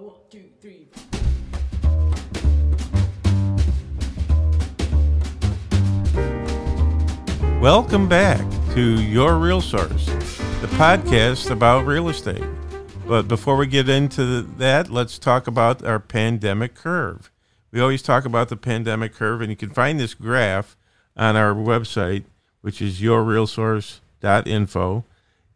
Oh, 0.00 0.04
one, 0.04 0.14
two, 0.30 0.44
three. 0.62 0.88
Welcome 7.60 8.08
back 8.08 8.40
to 8.74 9.02
Your 9.02 9.36
Real 9.36 9.60
Source, 9.60 10.06
the 10.06 10.68
podcast 10.78 11.50
about 11.50 11.86
real 11.86 12.08
estate. 12.08 12.42
But 13.06 13.28
before 13.28 13.56
we 13.56 13.66
get 13.66 13.90
into 13.90 14.40
that, 14.42 14.88
let's 14.88 15.18
talk 15.18 15.46
about 15.46 15.84
our 15.84 16.00
pandemic 16.00 16.74
curve. 16.74 17.30
We 17.70 17.80
always 17.80 18.00
talk 18.00 18.24
about 18.24 18.48
the 18.48 18.56
pandemic 18.56 19.12
curve, 19.12 19.42
and 19.42 19.50
you 19.50 19.56
can 19.56 19.70
find 19.70 20.00
this 20.00 20.14
graph 20.14 20.78
on 21.14 21.36
our 21.36 21.54
website, 21.54 22.24
which 22.62 22.80
is 22.80 23.02
yourrealsource.info. 23.02 25.04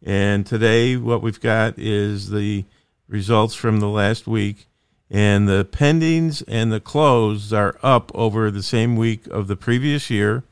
And 0.03 0.45
today, 0.45 0.97
what 0.97 1.23
we've 1.23 1.41
got 1.41 1.79
is 1.79 2.29
the 2.29 2.65
results 3.07 3.55
from 3.55 3.79
the 3.79 3.89
last 3.89 4.27
week. 4.27 4.67
And 5.09 5.47
the 5.47 5.65
pendings 5.65 6.43
and 6.47 6.71
the 6.71 6.79
closed 6.79 7.53
are 7.53 7.77
up 7.83 8.11
over 8.15 8.49
the 8.49 8.63
same 8.63 8.95
week 8.95 9.27
of 9.27 9.47
the 9.47 9.55
previous 9.55 10.09
year. 10.09 10.43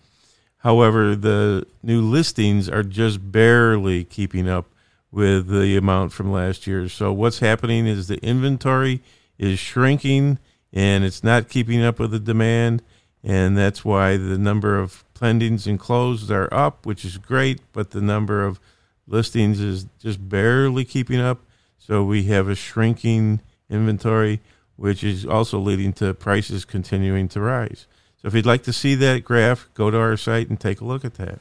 However, 0.58 1.16
the 1.16 1.66
new 1.82 2.02
listings 2.02 2.70
are 2.70 2.84
just 2.84 3.32
barely 3.32 4.04
keeping 4.04 4.48
up 4.48 4.68
with 5.12 5.48
the 5.48 5.76
amount 5.76 6.14
from 6.14 6.32
last 6.32 6.66
year. 6.66 6.88
So, 6.88 7.12
what's 7.12 7.40
happening 7.40 7.86
is 7.86 8.08
the 8.08 8.24
inventory 8.24 9.02
is 9.38 9.60
shrinking 9.60 10.40
and 10.72 11.04
it's 11.04 11.24
not 11.24 11.50
keeping 11.50 11.84
up 11.84 12.00
with 12.00 12.12
the 12.12 12.20
demand. 12.20 12.82
And 13.24 13.58
that's 13.58 13.86
why 13.86 14.18
the 14.18 14.38
number 14.38 14.78
of 14.78 15.04
pendings 15.14 15.68
and 15.68 15.80
closed 15.80 16.32
are 16.32 16.54
up, 16.54 16.86
which 16.86 17.06
is 17.06 17.18
great, 17.18 17.62
but 17.72 17.92
the 17.92 18.02
number 18.02 18.44
of 18.44 18.60
listings 19.08 19.60
is 19.60 19.86
just 20.00 20.28
barely 20.30 20.84
keeping 20.84 21.20
up. 21.20 21.40
So, 21.86 22.04
we 22.04 22.24
have 22.24 22.48
a 22.48 22.56
shrinking 22.56 23.42
inventory, 23.70 24.40
which 24.76 25.04
is 25.04 25.26
also 25.26 25.60
leading 25.60 25.94
to 25.94 26.14
prices 26.14 26.66
continuing 26.66 27.28
to 27.30 27.42
rise. 27.42 27.88
So 28.24 28.28
if 28.28 28.36
you'd 28.36 28.46
like 28.46 28.64
to 28.64 28.74
see 28.74 28.96
that 28.96 29.26
graph, 29.26 29.68
go 29.74 29.92
to 29.92 30.00
our 30.00 30.16
site 30.16 30.50
and 30.50 30.58
take 30.58 30.80
a 30.80 30.86
look 30.86 31.04
at 31.04 31.16
that. 31.16 31.40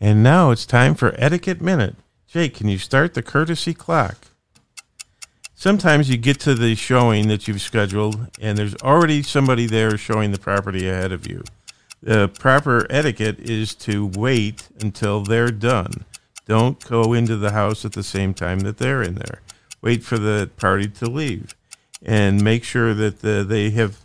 And 0.00 0.24
now 0.24 0.50
it's 0.50 0.66
time 0.66 0.96
for 0.96 1.14
Etiquette 1.16 1.60
Minute. 1.60 1.94
Jake, 2.26 2.54
can 2.54 2.68
you 2.68 2.78
start 2.78 3.14
the 3.14 3.22
courtesy 3.22 3.72
clock? 3.72 4.26
Sometimes 5.54 6.10
you 6.10 6.16
get 6.16 6.40
to 6.40 6.54
the 6.54 6.74
showing 6.74 7.28
that 7.28 7.46
you've 7.46 7.62
scheduled, 7.62 8.28
and 8.40 8.58
there's 8.58 8.74
already 8.82 9.22
somebody 9.22 9.66
there 9.66 9.96
showing 9.96 10.32
the 10.32 10.38
property 10.38 10.88
ahead 10.88 11.12
of 11.12 11.28
you. 11.28 11.44
The 12.02 12.28
proper 12.28 12.86
etiquette 12.90 13.38
is 13.38 13.74
to 13.76 14.06
wait 14.06 14.68
until 14.80 15.22
they're 15.22 15.52
done. 15.52 16.04
Don't 16.46 16.84
go 16.84 17.12
into 17.12 17.36
the 17.36 17.52
house 17.52 17.84
at 17.84 17.92
the 17.92 18.02
same 18.02 18.34
time 18.34 18.60
that 18.60 18.78
they're 18.78 19.02
in 19.02 19.14
there. 19.14 19.40
Wait 19.86 20.02
for 20.02 20.18
the 20.18 20.50
party 20.56 20.88
to 20.88 21.06
leave, 21.08 21.54
and 22.04 22.42
make 22.42 22.64
sure 22.64 22.92
that 22.92 23.20
the, 23.20 23.44
they 23.48 23.70
have 23.70 24.00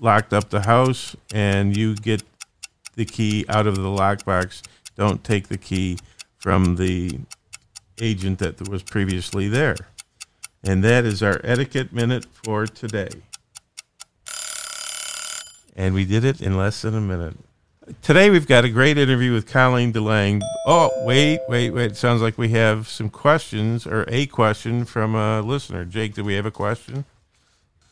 locked 0.00 0.32
up 0.32 0.50
the 0.50 0.62
house 0.62 1.14
and 1.32 1.76
you 1.76 1.94
get 1.94 2.24
the 2.96 3.04
key 3.04 3.44
out 3.48 3.68
of 3.68 3.76
the 3.76 3.82
lockbox. 3.82 4.60
Don't 4.96 5.22
take 5.22 5.46
the 5.46 5.56
key 5.56 5.98
from 6.36 6.74
the 6.74 7.20
agent 8.00 8.40
that 8.40 8.68
was 8.68 8.82
previously 8.82 9.46
there. 9.46 9.76
And 10.64 10.82
that 10.82 11.04
is 11.04 11.22
our 11.22 11.40
etiquette 11.44 11.92
minute 11.92 12.26
for 12.42 12.66
today. 12.66 13.10
And 15.76 15.94
we 15.94 16.04
did 16.04 16.24
it 16.24 16.40
in 16.40 16.56
less 16.56 16.82
than 16.82 16.96
a 16.96 17.00
minute. 17.00 17.36
Today 18.00 18.30
we've 18.30 18.46
got 18.46 18.64
a 18.64 18.68
great 18.68 18.96
interview 18.96 19.32
with 19.32 19.48
Colleen 19.48 19.92
Delange. 19.92 20.42
Oh, 20.68 20.90
wait, 21.04 21.40
wait, 21.48 21.70
wait. 21.70 21.90
It 21.90 21.96
sounds 21.96 22.22
like 22.22 22.38
we 22.38 22.50
have 22.50 22.86
some 22.86 23.10
questions 23.10 23.88
or 23.88 24.04
a 24.06 24.26
question 24.26 24.84
from 24.84 25.16
a 25.16 25.40
listener. 25.40 25.84
Jake, 25.84 26.14
do 26.14 26.22
we 26.22 26.34
have 26.34 26.46
a 26.46 26.52
question? 26.52 27.04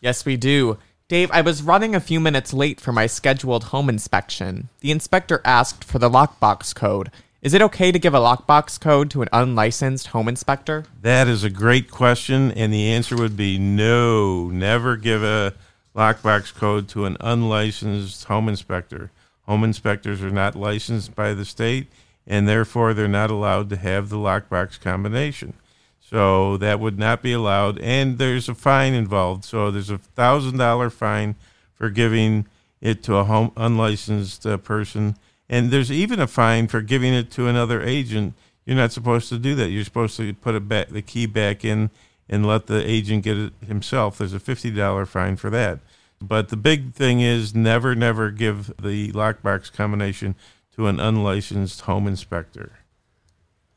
Yes, 0.00 0.24
we 0.24 0.36
do. 0.36 0.78
Dave, 1.08 1.28
I 1.32 1.40
was 1.40 1.64
running 1.64 1.96
a 1.96 2.00
few 2.00 2.20
minutes 2.20 2.52
late 2.52 2.80
for 2.80 2.92
my 2.92 3.08
scheduled 3.08 3.64
home 3.64 3.88
inspection. 3.88 4.68
The 4.78 4.92
inspector 4.92 5.40
asked 5.44 5.82
for 5.82 5.98
the 5.98 6.08
lockbox 6.08 6.72
code. 6.72 7.10
Is 7.42 7.52
it 7.52 7.62
okay 7.62 7.90
to 7.90 7.98
give 7.98 8.14
a 8.14 8.18
lockbox 8.18 8.80
code 8.80 9.10
to 9.10 9.22
an 9.22 9.28
unlicensed 9.32 10.08
home 10.08 10.28
inspector? 10.28 10.84
That 11.02 11.26
is 11.26 11.42
a 11.42 11.50
great 11.50 11.90
question, 11.90 12.52
and 12.52 12.72
the 12.72 12.92
answer 12.92 13.16
would 13.16 13.36
be 13.36 13.58
no. 13.58 14.50
Never 14.50 14.96
give 14.96 15.24
a 15.24 15.54
lockbox 15.96 16.54
code 16.54 16.88
to 16.90 17.06
an 17.06 17.16
unlicensed 17.18 18.24
home 18.24 18.48
inspector. 18.48 19.10
Home 19.50 19.64
inspectors 19.64 20.22
are 20.22 20.30
not 20.30 20.54
licensed 20.54 21.16
by 21.16 21.34
the 21.34 21.44
state, 21.44 21.88
and 22.24 22.46
therefore 22.46 22.94
they're 22.94 23.08
not 23.08 23.32
allowed 23.32 23.68
to 23.70 23.76
have 23.76 24.08
the 24.08 24.16
lockbox 24.16 24.80
combination. 24.80 25.54
So 25.98 26.56
that 26.58 26.78
would 26.78 27.00
not 27.00 27.20
be 27.20 27.32
allowed, 27.32 27.80
and 27.80 28.16
there's 28.18 28.48
a 28.48 28.54
fine 28.54 28.94
involved. 28.94 29.44
So 29.44 29.72
there's 29.72 29.90
a 29.90 29.98
thousand 29.98 30.58
dollar 30.58 30.88
fine 30.88 31.34
for 31.74 31.90
giving 31.90 32.46
it 32.80 33.02
to 33.02 33.16
a 33.16 33.24
home 33.24 33.50
unlicensed 33.56 34.46
uh, 34.46 34.56
person, 34.58 35.16
and 35.48 35.72
there's 35.72 35.90
even 35.90 36.20
a 36.20 36.28
fine 36.28 36.68
for 36.68 36.80
giving 36.80 37.12
it 37.12 37.32
to 37.32 37.48
another 37.48 37.82
agent. 37.82 38.34
You're 38.64 38.76
not 38.76 38.92
supposed 38.92 39.28
to 39.30 39.38
do 39.38 39.56
that. 39.56 39.70
You're 39.70 39.82
supposed 39.82 40.16
to 40.18 40.32
put 40.32 40.68
back, 40.68 40.90
the 40.90 41.02
key 41.02 41.26
back 41.26 41.64
in, 41.64 41.90
and 42.28 42.46
let 42.46 42.68
the 42.68 42.88
agent 42.88 43.24
get 43.24 43.36
it 43.36 43.52
himself. 43.66 44.18
There's 44.18 44.32
a 44.32 44.38
fifty 44.38 44.70
dollar 44.70 45.06
fine 45.06 45.34
for 45.34 45.50
that. 45.50 45.80
But 46.20 46.48
the 46.50 46.56
big 46.56 46.92
thing 46.92 47.20
is 47.20 47.54
never, 47.54 47.94
never 47.94 48.30
give 48.30 48.74
the 48.80 49.10
lockbox 49.12 49.72
combination 49.72 50.34
to 50.76 50.86
an 50.86 51.00
unlicensed 51.00 51.82
home 51.82 52.06
inspector. 52.06 52.72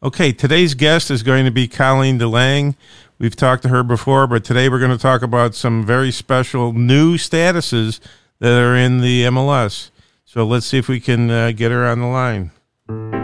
Okay, 0.02 0.34
today's 0.34 0.74
guest 0.74 1.10
is 1.10 1.24
going 1.24 1.46
to 1.46 1.52
be 1.52 1.68
Colleen 1.68 2.20
Delange. 2.20 2.76
We've 3.18 3.36
talked 3.36 3.64
to 3.64 3.70
her 3.70 3.84
before, 3.84 4.28
but 4.28 4.44
today 4.44 4.68
we're 4.68 4.80
going 4.80 4.92
to 4.92 4.98
talk 4.98 5.22
about 5.22 5.56
some 5.56 5.86
very 5.86 6.12
special 6.12 6.74
new 6.74 7.16
statuses 7.16 8.02
that 8.40 8.62
are 8.62 8.76
in 8.76 9.00
the 9.00 9.24
MLS. 9.24 9.92
So 10.26 10.46
let's 10.46 10.66
see 10.66 10.78
if 10.78 10.90
we 10.90 11.00
can 11.00 11.30
uh, 11.30 11.52
get 11.52 11.72
her 11.72 11.86
on 11.86 12.02
the 12.02 12.08
line. 12.08 13.23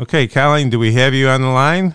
Okay, 0.00 0.26
Colleen, 0.26 0.70
do 0.70 0.78
we 0.78 0.94
have 0.94 1.12
you 1.12 1.28
on 1.28 1.42
the 1.42 1.48
line? 1.48 1.92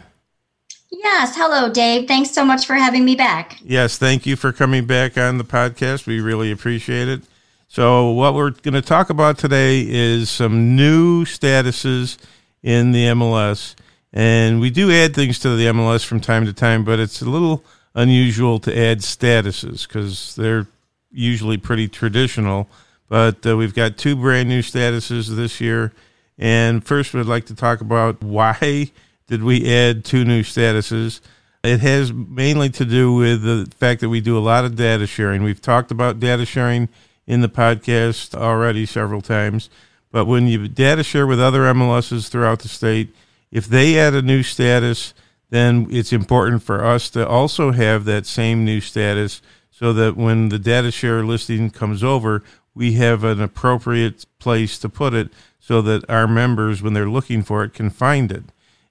Yes. 0.91 1.35
Hello, 1.35 1.73
Dave. 1.73 2.07
Thanks 2.07 2.29
so 2.29 2.45
much 2.45 2.67
for 2.67 2.75
having 2.75 3.03
me 3.03 3.15
back. 3.15 3.57
Yes, 3.63 3.97
thank 3.97 4.27
you 4.27 4.35
for 4.35 4.53
coming 4.53 4.85
back 4.85 5.17
on 5.17 5.39
the 5.39 5.43
podcast. 5.43 6.05
We 6.05 6.19
really 6.21 6.51
appreciate 6.51 7.07
it. 7.07 7.23
So, 7.67 8.11
what 8.11 8.35
we're 8.35 8.51
going 8.51 8.75
to 8.75 8.83
talk 8.83 9.09
about 9.09 9.39
today 9.39 9.83
is 9.87 10.29
some 10.29 10.75
new 10.75 11.25
statuses 11.25 12.19
in 12.61 12.91
the 12.91 13.05
MLS. 13.05 13.73
And 14.13 14.61
we 14.61 14.69
do 14.69 14.91
add 14.91 15.15
things 15.15 15.39
to 15.39 15.55
the 15.55 15.65
MLS 15.65 16.05
from 16.05 16.21
time 16.21 16.45
to 16.45 16.53
time, 16.53 16.83
but 16.83 16.99
it's 16.99 17.23
a 17.23 17.29
little 17.29 17.65
unusual 17.95 18.59
to 18.59 18.77
add 18.77 18.99
statuses 18.99 19.87
because 19.87 20.35
they're 20.35 20.67
usually 21.11 21.57
pretty 21.57 21.87
traditional. 21.87 22.69
But 23.09 23.47
uh, 23.47 23.57
we've 23.57 23.73
got 23.73 23.97
two 23.97 24.15
brand 24.15 24.47
new 24.47 24.61
statuses 24.61 25.35
this 25.35 25.59
year. 25.59 25.91
And 26.37 26.85
first, 26.85 27.13
we'd 27.13 27.25
like 27.25 27.45
to 27.45 27.55
talk 27.55 27.81
about 27.81 28.21
why 28.21 28.91
did 29.27 29.43
we 29.43 29.71
add 29.71 30.05
two 30.05 30.25
new 30.25 30.43
statuses. 30.43 31.21
It 31.63 31.79
has 31.79 32.13
mainly 32.13 32.69
to 32.71 32.85
do 32.85 33.13
with 33.13 33.41
the 33.41 33.71
fact 33.77 34.01
that 34.01 34.09
we 34.09 34.21
do 34.21 34.37
a 34.37 34.39
lot 34.39 34.65
of 34.65 34.75
data 34.75 35.07
sharing. 35.07 35.43
We've 35.43 35.61
talked 35.61 35.89
about 35.89 36.19
data 36.19 36.45
sharing 36.45 36.89
in 37.25 37.41
the 37.41 37.49
podcast 37.49 38.35
already 38.35 38.85
several 38.85 39.21
times, 39.21 39.69
but 40.11 40.25
when 40.25 40.47
you 40.47 40.67
data 40.67 41.03
share 41.03 41.25
with 41.25 41.41
other 41.41 41.61
MLSs 41.61 42.29
throughout 42.29 42.59
the 42.59 42.67
state, 42.67 43.15
if 43.51 43.65
they 43.65 43.97
add 43.97 44.13
a 44.13 44.21
new 44.21 44.43
status, 44.43 45.15
then 45.49 45.87
it's 45.89 46.13
important 46.13 46.61
for 46.61 46.85
us 46.85 47.09
to 47.11 47.27
also 47.27 47.71
have 47.71 48.05
that 48.05 48.27
same 48.27 48.63
new 48.63 48.79
status 48.79 49.41
so 49.71 49.91
that 49.93 50.15
when 50.15 50.49
the 50.49 50.59
data 50.59 50.91
share 50.91 51.23
listing 51.23 51.71
comes 51.71 52.03
over, 52.03 52.43
we 52.75 52.93
have 52.93 53.23
an 53.23 53.41
appropriate 53.41 54.25
place 54.37 54.77
to 54.79 54.89
put 54.89 55.13
it 55.13 55.31
so 55.59 55.81
that 55.81 56.07
our 56.09 56.27
members, 56.27 56.81
when 56.81 56.93
they're 56.93 57.09
looking 57.09 57.41
for 57.41 57.63
it, 57.63 57.73
can 57.73 57.89
find 57.89 58.31
it. 58.31 58.43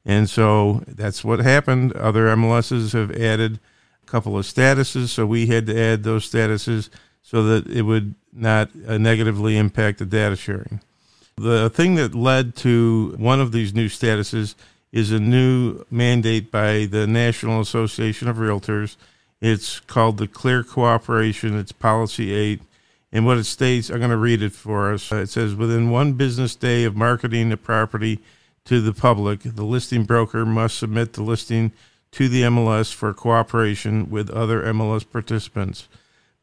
And 0.04 0.28
so 0.28 0.82
that's 0.88 1.22
what 1.22 1.38
happened. 1.38 1.92
Other 1.92 2.26
MLSs 2.26 2.92
have 2.92 3.12
added 3.12 3.60
a 4.02 4.06
couple 4.06 4.36
of 4.36 4.44
statuses, 4.44 5.08
so 5.08 5.26
we 5.26 5.46
had 5.46 5.66
to 5.66 5.78
add 5.78 6.02
those 6.02 6.28
statuses 6.28 6.88
so 7.22 7.42
that 7.44 7.66
it 7.68 7.82
would 7.82 8.14
not 8.32 8.70
uh, 8.86 8.98
negatively 8.98 9.56
impact 9.56 9.98
the 9.98 10.06
data 10.06 10.36
sharing. 10.36 10.80
The 11.36 11.70
thing 11.70 11.94
that 11.96 12.14
led 12.14 12.54
to 12.56 13.14
one 13.18 13.40
of 13.40 13.52
these 13.52 13.74
new 13.74 13.88
statuses 13.88 14.54
is 14.92 15.10
a 15.10 15.18
new 15.18 15.84
mandate 15.90 16.50
by 16.50 16.86
the 16.86 17.06
National 17.06 17.60
Association 17.60 18.28
of 18.28 18.36
Realtors. 18.36 18.96
It's 19.40 19.80
called 19.80 20.18
the 20.18 20.28
Clear 20.28 20.62
Cooperation. 20.62 21.58
It's 21.58 21.72
Policy 21.72 22.32
8. 22.32 22.60
And 23.14 23.24
what 23.24 23.38
it 23.38 23.44
states, 23.44 23.90
I'm 23.90 23.98
going 23.98 24.10
to 24.10 24.16
read 24.16 24.42
it 24.42 24.52
for 24.52 24.92
us. 24.92 25.12
It 25.12 25.28
says 25.28 25.54
Within 25.54 25.88
one 25.88 26.14
business 26.14 26.56
day 26.56 26.82
of 26.82 26.96
marketing 26.96 27.48
the 27.48 27.56
property 27.56 28.18
to 28.64 28.80
the 28.80 28.92
public, 28.92 29.42
the 29.44 29.62
listing 29.62 30.02
broker 30.02 30.44
must 30.44 30.76
submit 30.76 31.12
the 31.12 31.22
listing 31.22 31.70
to 32.10 32.28
the 32.28 32.42
MLS 32.42 32.92
for 32.92 33.14
cooperation 33.14 34.10
with 34.10 34.30
other 34.30 34.64
MLS 34.64 35.08
participants. 35.08 35.88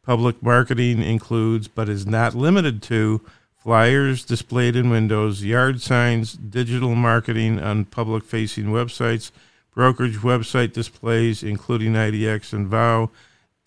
Public 0.06 0.42
marketing 0.42 1.04
includes, 1.04 1.68
but 1.68 1.90
is 1.90 2.08
not 2.08 2.36
limited 2.36 2.82
to, 2.84 3.20
flyers 3.58 4.24
displayed 4.24 4.78
in 4.78 4.90
windows, 4.90 5.44
yard 5.44 5.82
signs, 5.82 6.34
digital 6.34 6.96
marketing 6.96 7.60
on 7.60 7.84
public 7.84 8.24
facing 8.24 8.68
websites, 8.68 9.32
brokerage 9.76 10.20
website 10.20 10.72
displays, 10.72 11.44
including 11.44 11.94
IDX 11.94 12.54
and 12.54 12.68
VOW, 12.68 13.12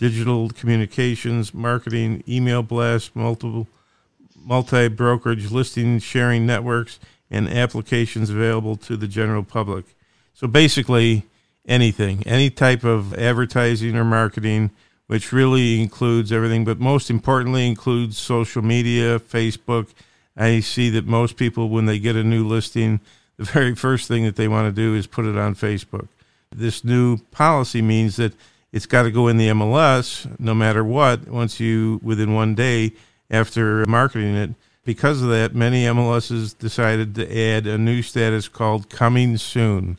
digital 0.05 0.51
communications, 0.51 1.55
marketing, 1.55 2.23
email 2.29 2.63
blasts, 2.63 3.11
multiple 3.15 3.67
multi 4.45 4.87
brokerage 4.87 5.51
listing 5.51 5.99
sharing 5.99 6.45
networks, 6.45 7.01
and 7.31 7.49
applications 7.49 8.29
available 8.29 8.77
to 8.77 8.99
the 8.99 9.09
general 9.09 9.43
public. 9.43 9.87
So 10.35 10.47
basically, 10.47 11.23
anything, 11.67 12.23
any 12.27 12.51
type 12.51 12.85
of 12.85 13.15
advertising 13.15 13.97
or 13.97 14.05
marketing, 14.05 14.73
which 15.07 15.33
really 15.33 15.81
includes 15.81 16.31
everything, 16.31 16.67
but 16.67 16.79
most 16.79 17.09
importantly, 17.09 17.67
includes 17.67 18.19
social 18.19 18.61
media, 18.61 19.19
Facebook. 19.19 19.89
I 20.37 20.61
see 20.61 20.91
that 20.91 21.07
most 21.07 21.39
people, 21.39 21.71
when 21.71 21.87
they 21.87 21.99
get 21.99 22.15
a 22.15 22.23
new 22.23 22.47
listing, 22.47 23.01
the 23.39 23.45
very 23.45 23.75
first 23.75 24.07
thing 24.07 24.25
that 24.25 24.37
they 24.37 24.49
want 24.49 24.69
to 24.69 24.83
do 24.83 24.95
is 24.95 25.07
put 25.07 25.25
it 25.25 25.39
on 25.39 25.55
Facebook. 25.55 26.09
This 26.55 26.85
new 26.85 27.17
policy 27.31 27.81
means 27.81 28.17
that 28.17 28.35
it's 28.75 28.87
got 28.87 29.05
to 29.05 29.13
go 29.13 29.29
in 29.29 29.37
the 29.37 29.51
MLS 29.51 30.29
no 30.41 30.53
matter 30.53 30.83
what 30.83 31.29
once 31.29 31.61
you, 31.61 32.01
within 32.03 32.35
one 32.35 32.57
day 32.57 32.93
after 33.31 33.87
marketing 33.87 34.35
it. 34.35 34.51
Because 34.85 35.23
of 35.23 35.29
that, 35.29 35.55
many 35.55 35.85
MLSs 35.85 36.59
decided 36.59 37.15
to 37.15 37.39
add 37.39 37.69
a 37.69 37.79
new 37.79 38.03
status 38.03 38.49
called 38.49 38.91
coming 38.91 39.37
soon. 39.37 39.97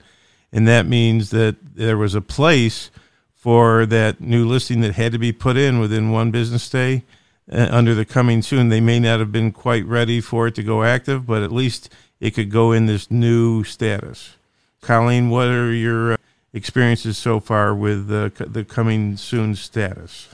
And 0.51 0.67
that 0.67 0.87
means 0.87 1.29
that 1.29 1.55
there 1.75 1.97
was 1.97 2.15
a 2.15 2.21
place 2.21 2.91
for 3.33 3.85
that 3.85 4.19
new 4.19 4.45
listing 4.45 4.81
that 4.81 4.95
had 4.95 5.13
to 5.13 5.19
be 5.19 5.31
put 5.31 5.55
in 5.55 5.79
within 5.79 6.11
one 6.11 6.31
business 6.31 6.69
day 6.69 7.05
uh, 7.49 7.69
under 7.71 7.95
the 7.95 8.03
coming 8.03 8.41
soon. 8.41 8.67
They 8.67 8.81
may 8.81 8.99
not 8.99 9.19
have 9.19 9.31
been 9.31 9.53
quite 9.53 9.85
ready 9.85 10.19
for 10.19 10.47
it 10.47 10.55
to 10.55 10.63
go 10.63 10.83
active, 10.83 11.25
but 11.25 11.43
at 11.43 11.51
least 11.51 11.89
it 12.19 12.31
could 12.31 12.51
go 12.51 12.73
in 12.73 12.87
this 12.87 13.09
new 13.09 13.63
status. 13.63 14.35
Colleen, 14.81 15.29
what 15.29 15.47
are 15.47 15.71
your 15.71 16.13
uh, 16.13 16.17
experiences 16.55 17.17
so 17.17 17.39
far 17.39 17.75
with 17.75 18.11
uh, 18.11 18.29
the 18.39 18.63
coming 18.63 19.17
soon 19.17 19.55
status? 19.55 20.29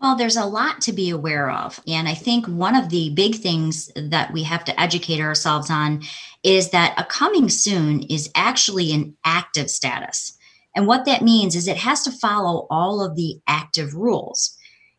Well, 0.00 0.16
there's 0.16 0.36
a 0.36 0.44
lot 0.44 0.80
to 0.82 0.92
be 0.92 1.10
aware 1.10 1.50
of. 1.50 1.80
And 1.86 2.08
I 2.08 2.14
think 2.14 2.46
one 2.46 2.74
of 2.74 2.90
the 2.90 3.10
big 3.10 3.36
things 3.36 3.90
that 3.96 4.32
we 4.32 4.42
have 4.42 4.64
to 4.64 4.80
educate 4.80 5.20
ourselves 5.20 5.70
on 5.70 6.02
is 6.42 6.70
that 6.70 6.94
a 6.98 7.04
coming 7.04 7.48
soon 7.48 8.02
is 8.02 8.30
actually 8.34 8.92
an 8.92 9.16
active 9.24 9.70
status. 9.70 10.36
And 10.74 10.86
what 10.86 11.06
that 11.06 11.22
means 11.22 11.56
is 11.56 11.66
it 11.66 11.78
has 11.78 12.02
to 12.02 12.10
follow 12.10 12.66
all 12.68 13.02
of 13.02 13.16
the 13.16 13.40
active 13.46 13.94
rules. 13.94 14.56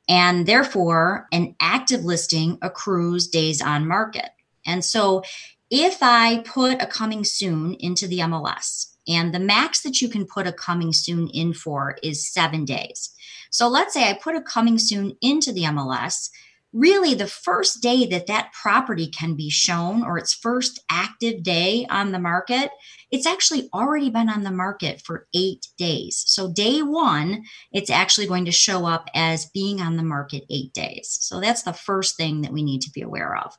And 0.09 0.47
therefore, 0.47 1.27
an 1.31 1.55
active 1.59 2.03
listing 2.03 2.57
accrues 2.61 3.27
days 3.27 3.61
on 3.61 3.87
market. 3.87 4.29
And 4.65 4.83
so 4.83 5.23
if 5.69 5.99
I 6.01 6.39
put 6.39 6.81
a 6.81 6.87
coming 6.87 7.23
soon 7.23 7.75
into 7.75 8.07
the 8.07 8.19
MLS, 8.19 8.96
and 9.07 9.33
the 9.33 9.39
max 9.39 9.81
that 9.81 10.01
you 10.01 10.09
can 10.09 10.25
put 10.25 10.47
a 10.47 10.51
coming 10.51 10.93
soon 10.93 11.27
in 11.29 11.53
for 11.53 11.97
is 12.03 12.31
seven 12.31 12.65
days. 12.65 13.13
So 13.51 13.67
let's 13.67 13.93
say 13.93 14.09
I 14.09 14.19
put 14.21 14.35
a 14.35 14.41
coming 14.41 14.77
soon 14.77 15.15
into 15.21 15.51
the 15.51 15.63
MLS. 15.63 16.29
Really, 16.73 17.13
the 17.13 17.27
first 17.27 17.81
day 17.81 18.05
that 18.07 18.27
that 18.27 18.51
property 18.51 19.07
can 19.07 19.35
be 19.35 19.49
shown 19.49 20.03
or 20.03 20.17
its 20.17 20.33
first 20.33 20.83
active 20.91 21.41
day 21.41 21.87
on 21.89 22.11
the 22.11 22.19
market, 22.19 22.69
it's 23.09 23.25
actually 23.25 23.69
already 23.73 24.09
been 24.09 24.29
on 24.29 24.43
the 24.43 24.51
market 24.51 25.01
for 25.05 25.27
eight 25.33 25.65
days. 25.77 26.23
So, 26.27 26.51
day 26.51 26.81
one, 26.81 27.45
it's 27.71 27.89
actually 27.89 28.27
going 28.27 28.45
to 28.45 28.51
show 28.51 28.85
up 28.85 29.09
as 29.15 29.49
being 29.53 29.79
on 29.79 29.95
the 29.95 30.03
market 30.03 30.43
eight 30.49 30.73
days. 30.73 31.17
So, 31.21 31.39
that's 31.39 31.63
the 31.63 31.73
first 31.73 32.17
thing 32.17 32.41
that 32.41 32.51
we 32.51 32.63
need 32.63 32.81
to 32.81 32.91
be 32.91 33.01
aware 33.01 33.37
of. 33.37 33.57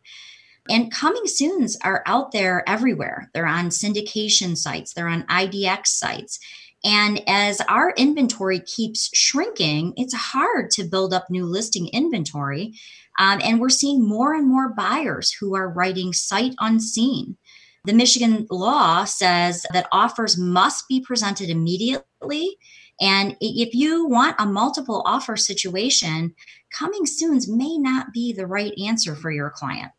And 0.68 0.92
coming 0.92 1.26
soons 1.26 1.76
are 1.82 2.02
out 2.06 2.32
there 2.32 2.68
everywhere. 2.68 3.30
They're 3.32 3.46
on 3.46 3.68
syndication 3.68 4.56
sites, 4.56 4.92
they're 4.92 5.08
on 5.08 5.24
IDX 5.24 5.86
sites. 5.86 6.38
And 6.84 7.20
as 7.26 7.60
our 7.62 7.92
inventory 7.96 8.60
keeps 8.60 9.10
shrinking, 9.12 9.94
it's 9.96 10.14
hard 10.14 10.70
to 10.72 10.84
build 10.84 11.12
up 11.12 11.28
new 11.28 11.44
listing 11.44 11.88
inventory. 11.88 12.74
Um, 13.18 13.40
and 13.42 13.60
we're 13.60 13.68
seeing 13.68 14.06
more 14.06 14.34
and 14.34 14.46
more 14.46 14.72
buyers 14.74 15.32
who 15.32 15.56
are 15.56 15.68
writing 15.68 16.12
sight 16.12 16.54
unseen. 16.60 17.36
The 17.84 17.92
Michigan 17.92 18.46
law 18.50 19.04
says 19.04 19.66
that 19.72 19.88
offers 19.90 20.38
must 20.38 20.86
be 20.88 21.00
presented 21.00 21.50
immediately. 21.50 22.56
And 23.00 23.36
if 23.40 23.74
you 23.74 24.06
want 24.06 24.36
a 24.38 24.46
multiple 24.46 25.02
offer 25.04 25.36
situation, 25.36 26.34
coming 26.72 27.06
soons 27.06 27.48
may 27.48 27.78
not 27.78 28.12
be 28.12 28.32
the 28.32 28.46
right 28.46 28.72
answer 28.78 29.14
for 29.16 29.30
your 29.30 29.50
client. 29.50 29.90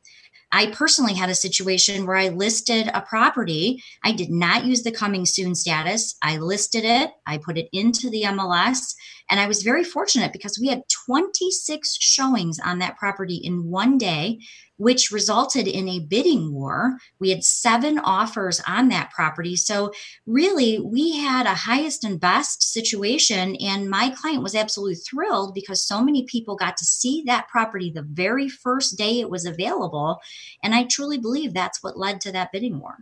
I 0.52 0.72
personally 0.72 1.14
had 1.14 1.30
a 1.30 1.36
situation 1.36 2.06
where 2.06 2.16
I 2.16 2.30
listed 2.30 2.90
a 2.94 3.02
property. 3.02 3.84
I 4.04 4.12
did 4.12 4.32
not 4.32 4.66
use 4.66 4.84
the 4.84 4.92
coming 4.92 5.26
soon 5.26 5.54
status. 5.54 6.16
I 6.24 6.38
listed 6.38 6.84
it, 6.86 7.12
I 7.28 7.38
put 7.38 7.58
it 7.58 7.70
into 7.72 8.10
the 8.10 8.24
MLS, 8.24 8.96
and 9.30 9.40
I 9.40 9.48
was 9.48 9.64
very 9.64 9.84
fortunate 9.84 10.34
because 10.34 10.60
we 10.60 10.68
had 10.68 10.84
26 11.06 11.98
showings 12.00 12.60
on 12.64 12.80
that 12.80 12.98
property 12.98 13.36
in 13.36 13.70
one 13.70 13.98
day 13.98 14.40
which 14.80 15.12
resulted 15.12 15.68
in 15.68 15.90
a 15.90 16.00
bidding 16.00 16.54
war. 16.54 16.98
We 17.20 17.30
had 17.30 17.44
seven 17.44 18.00
offers 18.00 18.62
on 18.66 18.88
that 18.88 19.12
property. 19.12 19.58
So, 19.58 19.92
really, 20.26 20.80
we 20.80 21.18
had 21.18 21.46
a 21.46 21.54
highest 21.54 22.06
and 22.06 22.20
best 22.20 22.64
situation. 22.64 23.58
And 23.58 23.90
my 23.90 24.10
client 24.10 24.42
was 24.42 24.56
absolutely 24.56 24.96
thrilled 24.96 25.54
because 25.54 25.86
so 25.86 26.02
many 26.02 26.24
people 26.24 26.56
got 26.56 26.78
to 26.78 26.86
see 26.86 27.24
that 27.28 27.50
property 27.50 27.92
the 27.92 28.08
very 28.10 28.48
first 28.48 28.98
day 28.98 29.20
it 29.20 29.30
was 29.30 29.46
available. 29.46 30.20
And 30.64 30.74
I 30.74 30.86
truly 30.86 31.18
believe 31.18 31.54
that's 31.54 31.84
what 31.84 31.98
led 31.98 32.22
to 32.22 32.32
that 32.32 32.54
bidding 32.54 32.80
war. 32.80 33.00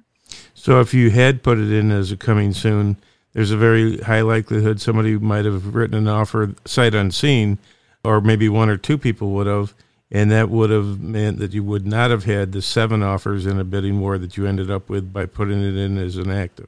So, 0.56 0.81
if 0.81 0.95
you 0.95 1.12
had 1.12 1.44
put 1.44 1.59
it 1.59 1.71
in 1.71 1.91
as 1.91 2.12
a 2.12 2.18
coming 2.18 2.53
soon, 2.53 2.97
there's 3.37 3.51
a 3.51 3.57
very 3.57 3.97
high 3.99 4.21
likelihood 4.21 4.81
somebody 4.81 5.15
might 5.15 5.45
have 5.45 5.75
written 5.75 5.95
an 5.95 6.07
offer 6.07 6.55
sight 6.65 6.95
unseen, 6.95 7.59
or 8.03 8.19
maybe 8.19 8.49
one 8.49 8.67
or 8.67 8.77
two 8.77 8.97
people 8.97 9.29
would 9.29 9.45
have 9.45 9.75
and 10.09 10.31
that 10.31 10.49
would 10.49 10.71
have 10.71 10.99
meant 11.01 11.37
that 11.37 11.53
you 11.53 11.63
would 11.63 11.85
not 11.85 12.09
have 12.09 12.23
had 12.23 12.51
the 12.51 12.63
seven 12.63 13.03
offers 13.03 13.45
in 13.45 13.59
a 13.59 13.63
bidding 13.63 13.99
war 13.99 14.17
that 14.17 14.37
you 14.37 14.47
ended 14.47 14.71
up 14.71 14.89
with 14.89 15.13
by 15.13 15.27
putting 15.27 15.61
it 15.61 15.75
in 15.75 15.99
as 15.99 16.17
an 16.17 16.31
active. 16.31 16.67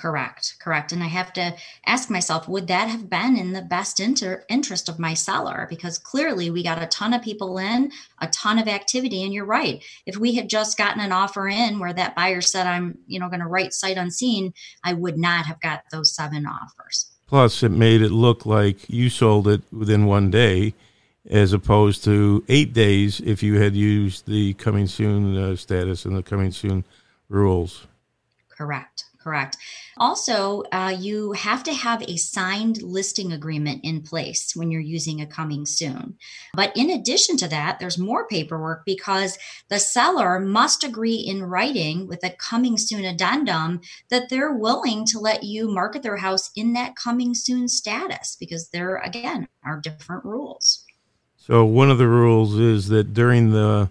Correct, 0.00 0.54
correct. 0.60 0.92
And 0.92 1.02
I 1.02 1.08
have 1.08 1.30
to 1.34 1.54
ask 1.84 2.08
myself, 2.08 2.48
would 2.48 2.68
that 2.68 2.88
have 2.88 3.10
been 3.10 3.36
in 3.36 3.52
the 3.52 3.60
best 3.60 4.00
inter- 4.00 4.46
interest 4.48 4.88
of 4.88 4.98
my 4.98 5.12
seller? 5.12 5.66
Because 5.68 5.98
clearly 5.98 6.48
we 6.48 6.62
got 6.62 6.82
a 6.82 6.86
ton 6.86 7.12
of 7.12 7.20
people 7.20 7.58
in, 7.58 7.92
a 8.18 8.26
ton 8.28 8.58
of 8.58 8.66
activity. 8.66 9.22
And 9.22 9.34
you're 9.34 9.44
right. 9.44 9.84
If 10.06 10.16
we 10.16 10.34
had 10.36 10.48
just 10.48 10.78
gotten 10.78 11.02
an 11.02 11.12
offer 11.12 11.48
in 11.48 11.78
where 11.78 11.92
that 11.92 12.16
buyer 12.16 12.40
said, 12.40 12.66
I'm, 12.66 12.96
you 13.06 13.20
know, 13.20 13.28
going 13.28 13.40
to 13.40 13.46
write 13.46 13.74
sight 13.74 13.98
unseen, 13.98 14.54
I 14.82 14.94
would 14.94 15.18
not 15.18 15.44
have 15.44 15.60
got 15.60 15.82
those 15.92 16.14
seven 16.14 16.46
offers. 16.46 17.10
Plus, 17.26 17.62
it 17.62 17.70
made 17.70 18.00
it 18.00 18.10
look 18.10 18.46
like 18.46 18.88
you 18.88 19.10
sold 19.10 19.48
it 19.48 19.60
within 19.70 20.06
one 20.06 20.30
day 20.30 20.72
as 21.28 21.52
opposed 21.52 22.04
to 22.04 22.42
eight 22.48 22.72
days 22.72 23.20
if 23.20 23.42
you 23.42 23.60
had 23.60 23.76
used 23.76 24.26
the 24.26 24.54
coming 24.54 24.86
soon 24.86 25.36
uh, 25.36 25.56
status 25.56 26.06
and 26.06 26.16
the 26.16 26.22
coming 26.22 26.52
soon 26.52 26.86
rules. 27.28 27.86
Correct. 28.48 29.04
Correct. 29.22 29.58
Also, 30.00 30.62
uh, 30.72 30.96
you 30.98 31.32
have 31.32 31.62
to 31.62 31.74
have 31.74 32.02
a 32.08 32.16
signed 32.16 32.82
listing 32.82 33.34
agreement 33.34 33.82
in 33.84 34.00
place 34.00 34.56
when 34.56 34.70
you're 34.70 34.80
using 34.80 35.20
a 35.20 35.26
coming 35.26 35.66
soon. 35.66 36.16
But 36.54 36.74
in 36.74 36.88
addition 36.88 37.36
to 37.36 37.48
that, 37.48 37.78
there's 37.78 37.98
more 37.98 38.26
paperwork 38.26 38.86
because 38.86 39.36
the 39.68 39.78
seller 39.78 40.40
must 40.40 40.82
agree 40.82 41.16
in 41.16 41.42
writing 41.42 42.08
with 42.08 42.24
a 42.24 42.30
coming 42.30 42.78
soon 42.78 43.04
addendum 43.04 43.82
that 44.08 44.30
they're 44.30 44.54
willing 44.54 45.04
to 45.04 45.18
let 45.18 45.44
you 45.44 45.68
market 45.68 46.02
their 46.02 46.16
house 46.16 46.50
in 46.56 46.72
that 46.72 46.96
coming 46.96 47.34
soon 47.34 47.68
status 47.68 48.38
because 48.40 48.70
there, 48.70 48.96
again, 48.96 49.48
are 49.66 49.78
different 49.78 50.24
rules. 50.24 50.82
So 51.36 51.62
one 51.66 51.90
of 51.90 51.98
the 51.98 52.08
rules 52.08 52.58
is 52.58 52.88
that 52.88 53.12
during 53.12 53.50
the 53.50 53.90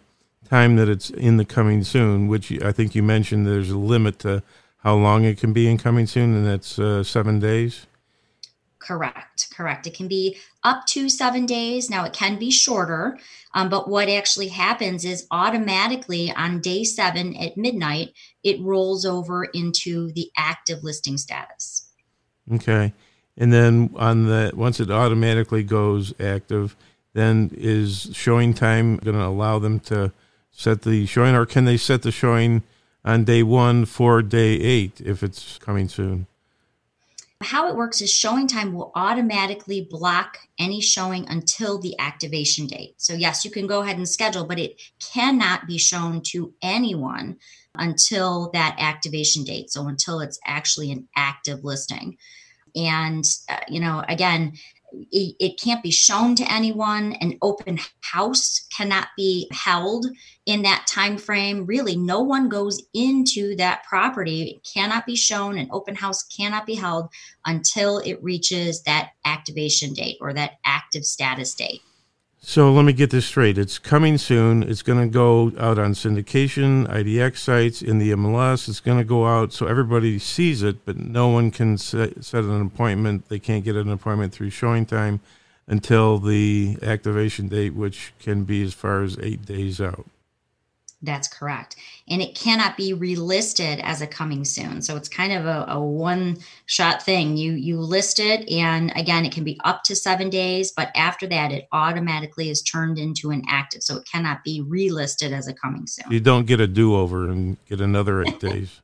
time 0.49 0.75
that 0.77 0.89
it's 0.89 1.11
in 1.11 1.37
the 1.37 1.45
coming 1.45 1.83
soon, 1.83 2.27
which 2.27 2.51
I 2.63 2.71
think 2.71 2.95
you 2.95 3.03
mentioned, 3.03 3.45
there's 3.45 3.69
a 3.69 3.77
limit 3.77 4.17
to 4.19 4.41
how 4.79 4.95
long 4.95 5.23
it 5.25 5.37
can 5.37 5.53
be 5.53 5.69
in 5.69 5.77
coming 5.77 6.07
soon, 6.07 6.35
and 6.35 6.45
that's 6.45 6.79
uh, 6.79 7.03
seven 7.03 7.39
days. 7.39 7.85
Correct, 8.79 9.53
correct. 9.53 9.85
It 9.87 9.93
can 9.93 10.07
be 10.07 10.37
up 10.63 10.85
to 10.87 11.09
seven 11.09 11.45
days. 11.45 11.89
Now, 11.89 12.05
it 12.05 12.13
can 12.13 12.39
be 12.39 12.49
shorter, 12.49 13.19
um, 13.53 13.69
but 13.69 13.89
what 13.89 14.09
actually 14.09 14.47
happens 14.47 15.03
is 15.03 15.27
automatically 15.31 16.31
on 16.31 16.61
day 16.61 16.83
seven 16.83 17.35
at 17.35 17.57
midnight, 17.57 18.13
it 18.43 18.59
rolls 18.61 19.05
over 19.05 19.43
into 19.53 20.11
the 20.13 20.31
active 20.37 20.81
listing 20.81 21.17
status. 21.17 21.89
Okay. 22.51 22.93
And 23.37 23.53
then 23.53 23.91
on 23.95 24.25
the 24.25 24.51
once 24.55 24.79
it 24.79 24.89
automatically 24.89 25.63
goes 25.63 26.13
active, 26.19 26.75
then 27.13 27.51
is 27.53 28.07
ShowingTime 28.07 29.03
going 29.03 29.17
to 29.17 29.25
allow 29.25 29.59
them 29.59 29.79
to 29.81 30.11
set 30.51 30.81
the 30.81 31.05
showing, 31.05 31.35
or 31.35 31.45
can 31.45 31.65
they 31.65 31.77
set 31.77 32.01
the 32.01 32.11
showing 32.11 32.63
on 33.09 33.23
day 33.23 33.41
one 33.41 33.85
for 33.85 34.21
day 34.21 34.53
eight 34.53 35.01
if 35.01 35.23
it's 35.23 35.57
coming 35.57 35.89
soon? 35.89 36.27
How 37.41 37.67
it 37.69 37.75
works 37.75 38.01
is 38.01 38.11
ShowingTime 38.11 38.73
will 38.73 38.91
automatically 38.95 39.87
block 39.89 40.37
any 40.59 40.81
showing 40.81 41.25
until 41.27 41.79
the 41.79 41.97
activation 41.97 42.67
date. 42.67 42.95
So, 42.97 43.13
yes, 43.13 43.45
you 43.45 43.51
can 43.51 43.65
go 43.65 43.81
ahead 43.81 43.97
and 43.97 44.07
schedule, 44.07 44.45
but 44.45 44.59
it 44.59 44.79
cannot 45.13 45.65
be 45.65 45.77
shown 45.77 46.21
to 46.27 46.53
anyone 46.61 47.37
until 47.75 48.51
that 48.51 48.75
activation 48.77 49.45
date. 49.45 49.71
So, 49.71 49.87
until 49.87 50.19
it's 50.19 50.39
actually 50.45 50.91
an 50.91 51.07
active 51.15 51.63
listing. 51.63 52.17
And, 52.75 53.25
uh, 53.47 53.59
you 53.69 53.79
know, 53.79 54.03
again, 54.07 54.53
it, 55.11 55.35
it, 55.39 55.61
can't 55.61 55.83
be 55.83 55.91
shown 55.91 56.35
to 56.35 56.51
anyone. 56.51 57.13
An 57.13 57.37
open 57.41 57.79
house 58.01 58.67
cannot 58.75 59.07
be 59.17 59.49
held 59.51 60.07
in 60.45 60.61
that 60.63 60.87
time 60.87 61.17
frame 61.17 61.65
really 61.65 61.95
no 61.95 62.21
one 62.21 62.49
goes 62.49 62.81
into 62.93 63.55
that 63.57 63.83
property. 63.83 64.43
It 64.43 64.67
cannot 64.73 65.05
be 65.05 65.15
shown. 65.15 65.57
An 65.57 65.69
open 65.71 65.95
house 65.95 66.23
cannot 66.23 66.65
be 66.65 66.75
held 66.75 67.09
until 67.45 67.99
it 67.99 68.21
reaches 68.23 68.83
that 68.83 69.11
activation 69.25 69.93
date 69.93 70.17
or 70.21 70.33
that 70.33 70.53
active 70.65 71.05
status 71.05 71.53
date 71.53 71.81
so 72.41 72.71
let 72.71 72.85
me 72.85 72.93
get 72.93 73.09
this 73.09 73.25
straight. 73.25 73.57
It's 73.57 73.77
coming 73.77 74.17
soon. 74.17 74.63
It's 74.63 74.81
going 74.81 74.99
to 74.99 75.11
go 75.11 75.51
out 75.59 75.77
on 75.77 75.93
syndication, 75.93 76.87
IDX 76.87 77.37
sites, 77.37 77.81
in 77.81 77.99
the 77.99 78.11
MLS. 78.11 78.69
It's 78.69 78.79
going 78.79 78.97
to 78.97 79.03
go 79.03 79.27
out 79.27 79.51
so 79.51 79.67
everybody 79.67 80.17
sees 80.19 80.63
it, 80.63 80.85
but 80.85 80.97
no 80.97 81.27
one 81.27 81.51
can 81.51 81.77
set, 81.77 82.33
an 82.33 82.61
appointment. 82.61 83.27
They 83.27 83.39
can't 83.39 83.65
get 83.65 83.75
an 83.75 83.91
appointment 83.91 84.33
through 84.33 84.51
ShowingTime 84.51 85.19
until 85.67 86.17
the 86.17 86.77
activation 86.81 87.49
date, 87.49 87.75
which 87.75 88.13
can 88.19 88.45
be 88.45 88.63
as 88.63 88.73
far 88.73 89.03
as 89.03 89.17
eight 89.21 89.45
days 89.45 89.81
out. 89.81 90.05
That's 91.01 91.29
correct. 91.29 91.77
And 92.09 92.21
it 92.21 92.35
cannot 92.35 92.75
be 92.75 92.93
relisted 92.93 93.79
as 93.81 94.01
a 94.01 94.07
coming 94.07 94.43
soon. 94.43 94.81
So 94.81 94.97
it's 94.97 95.07
kind 95.07 95.31
of 95.31 95.45
a, 95.45 95.65
a 95.69 95.81
one 95.81 96.39
shot 96.65 97.03
thing. 97.03 97.37
You 97.37 97.53
you 97.53 97.79
list 97.79 98.19
it 98.19 98.49
and 98.49 98.91
again 98.97 99.25
it 99.25 99.31
can 99.31 99.45
be 99.45 99.59
up 99.63 99.83
to 99.85 99.95
7 99.95 100.29
days, 100.29 100.73
but 100.75 100.91
after 100.95 101.25
that 101.27 101.53
it 101.53 101.67
automatically 101.71 102.49
is 102.49 102.61
turned 102.61 102.99
into 102.99 103.31
an 103.31 103.43
active. 103.47 103.81
So 103.81 103.95
it 103.97 104.07
cannot 104.11 104.43
be 104.43 104.61
relisted 104.61 105.31
as 105.31 105.47
a 105.47 105.53
coming 105.53 105.87
soon. 105.87 106.11
You 106.11 106.19
don't 106.19 106.45
get 106.45 106.59
a 106.59 106.67
do-over 106.67 107.29
and 107.29 107.57
get 107.65 107.79
another 107.79 108.21
8 108.21 108.39
days. 108.39 108.81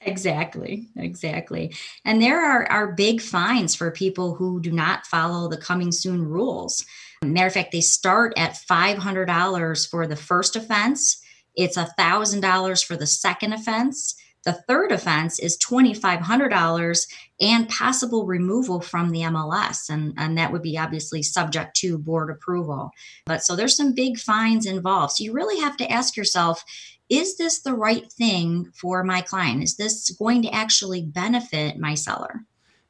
exactly 0.00 0.86
exactly 0.96 1.74
and 2.06 2.22
there 2.22 2.42
are, 2.42 2.64
are 2.72 2.92
big 2.92 3.20
fines 3.20 3.74
for 3.74 3.90
people 3.90 4.34
who 4.34 4.62
do 4.62 4.72
not 4.72 5.04
follow 5.04 5.46
the 5.46 5.58
coming 5.58 5.92
soon 5.92 6.24
rules 6.24 6.86
Matter 7.24 7.46
of 7.46 7.52
fact, 7.52 7.72
they 7.72 7.80
start 7.80 8.32
at 8.36 8.58
$500 8.70 9.90
for 9.90 10.06
the 10.06 10.16
first 10.16 10.56
offense. 10.56 11.20
It's 11.56 11.76
$1,000 11.76 12.84
for 12.84 12.96
the 12.96 13.06
second 13.06 13.52
offense. 13.52 14.14
The 14.44 14.52
third 14.52 14.92
offense 14.92 15.38
is 15.40 15.58
$2,500 15.58 17.06
and 17.40 17.68
possible 17.68 18.24
removal 18.24 18.80
from 18.80 19.10
the 19.10 19.20
MLS. 19.22 19.90
And, 19.90 20.14
and 20.16 20.38
that 20.38 20.52
would 20.52 20.62
be 20.62 20.78
obviously 20.78 21.22
subject 21.22 21.76
to 21.78 21.98
board 21.98 22.30
approval. 22.30 22.90
But 23.26 23.42
so 23.42 23.56
there's 23.56 23.76
some 23.76 23.94
big 23.94 24.18
fines 24.18 24.64
involved. 24.64 25.14
So 25.14 25.24
you 25.24 25.32
really 25.32 25.60
have 25.60 25.76
to 25.78 25.90
ask 25.90 26.16
yourself 26.16 26.64
is 27.08 27.38
this 27.38 27.60
the 27.60 27.74
right 27.74 28.10
thing 28.12 28.70
for 28.74 29.02
my 29.02 29.22
client? 29.22 29.62
Is 29.62 29.76
this 29.76 30.10
going 30.10 30.42
to 30.42 30.54
actually 30.54 31.02
benefit 31.02 31.78
my 31.78 31.94
seller? 31.94 32.44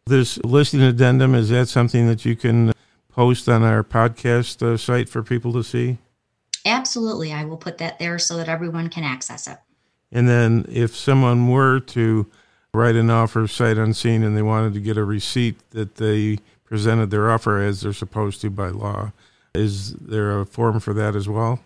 This 0.07 0.39
listing 0.39 0.83
addendum, 0.83 1.35
is 1.35 1.51
that 1.51 1.69
something 1.69 2.09
that 2.09 2.25
you 2.25 2.35
can 2.35 2.73
post 3.19 3.49
on 3.49 3.65
our 3.65 3.83
podcast 3.83 4.63
uh, 4.63 4.77
site 4.77 5.09
for 5.09 5.25
people 5.25 5.53
to 5.53 5.65
see? 5.65 5.99
Absolutely. 6.65 7.33
I 7.33 7.45
will 7.45 7.57
put 7.57 7.79
that 7.79 7.99
there 7.99 8.17
so 8.17 8.37
that 8.37 8.49
everyone 8.49 8.89
can 8.91 9.03
access 9.03 9.49
it. 9.49 9.59
And 10.13 10.29
then 10.29 10.65
if 10.69 10.95
someone 10.95 11.49
were 11.49 11.81
to 11.81 12.31
write 12.73 12.95
an 12.95 13.11
offer 13.11 13.49
sight 13.49 13.77
unseen 13.77 14.23
and 14.23 14.37
they 14.37 14.43
wanted 14.43 14.73
to 14.75 14.81
get 14.81 14.97
a 14.97 15.03
receipt 15.03 15.57
that 15.71 15.97
they 15.97 16.39
presented 16.65 17.11
their 17.11 17.29
offer 17.29 17.61
as 17.61 17.81
they're 17.81 17.93
supposed 17.93 18.41
to 18.43 18.51
by 18.51 18.69
law, 18.69 19.11
is 19.53 19.95
there 19.95 20.39
a 20.39 20.47
form 20.47 20.79
for 20.79 20.95
that 20.95 21.17
as 21.17 21.29
well? 21.29 21.59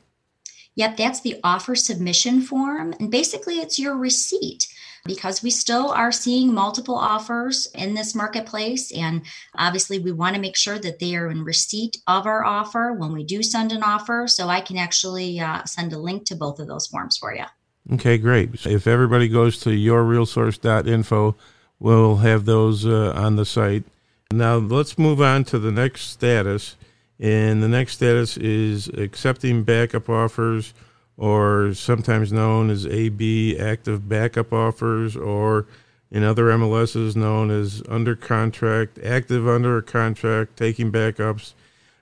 Yep, 0.75 0.97
that's 0.97 1.21
the 1.21 1.39
offer 1.45 1.75
submission 1.75 2.41
form. 2.41 2.95
And 2.99 3.11
basically, 3.11 3.57
it's 3.57 3.79
your 3.79 3.97
receipt 3.97 4.67
because 5.05 5.43
we 5.43 5.51
still 5.51 5.91
are 5.91 6.13
seeing 6.13 6.55
multiple 6.55 6.95
offers 6.95 7.69
in 7.75 7.95
this 7.95 8.15
marketplace. 8.15 8.93
And 8.93 9.23
obviously, 9.55 9.99
we 9.99 10.13
want 10.13 10.35
to 10.35 10.41
make 10.41 10.57
sure 10.57 10.79
that 10.79 10.99
they 10.99 11.17
are 11.17 11.31
in 11.31 11.45
receipt 11.45 11.99
of 12.07 12.27
our 12.27 12.45
offer 12.45 12.93
when 12.93 13.13
we 13.13 13.25
do 13.25 13.43
send 13.43 13.73
an 13.73 13.83
offer. 13.83 14.27
So 14.29 14.49
I 14.49 14.61
can 14.61 14.77
actually 14.77 15.41
uh, 15.41 15.65
send 15.65 15.93
a 15.93 15.99
link 15.99 16.25
to 16.27 16.37
both 16.37 16.59
of 16.59 16.69
those 16.69 16.87
forms 16.87 17.19
for 17.19 17.35
you. 17.35 17.45
Okay, 17.93 18.17
great. 18.17 18.65
If 18.65 18.87
everybody 18.87 19.29
goes 19.29 19.59
to 19.61 19.71
yourrealsource.info, 19.71 21.35
we'll 21.81 22.17
have 22.17 22.45
those 22.45 22.87
uh, 22.87 23.13
on 23.17 23.37
the 23.37 23.45
site. 23.45 23.85
Now, 24.31 24.57
let's 24.57 24.99
move 24.99 25.21
on 25.21 25.45
to 25.45 25.59
the 25.59 25.73
next 25.73 26.03
status. 26.03 26.77
And 27.23 27.63
the 27.63 27.69
next 27.69 27.95
status 27.95 28.37
is 28.37 28.89
accepting 28.89 29.63
backup 29.63 30.11
offers 30.11 30.75
or 31.17 31.73
sometimes 31.73 32.33
known 32.33 32.69
as 32.69 32.85
AB 32.85 33.57
active 33.59 34.09
backup 34.09 34.53
offers, 34.53 35.17
or 35.17 35.67
in 36.11 36.25
other 36.25 36.47
MLSs 36.47 37.15
known 37.15 37.49
as 37.49 37.81
under 37.89 38.17
contract, 38.17 38.99
active 39.05 39.47
under 39.47 39.79
a 39.79 39.83
contract, 39.83 40.57
taking 40.57 40.91
backups. 40.91 41.53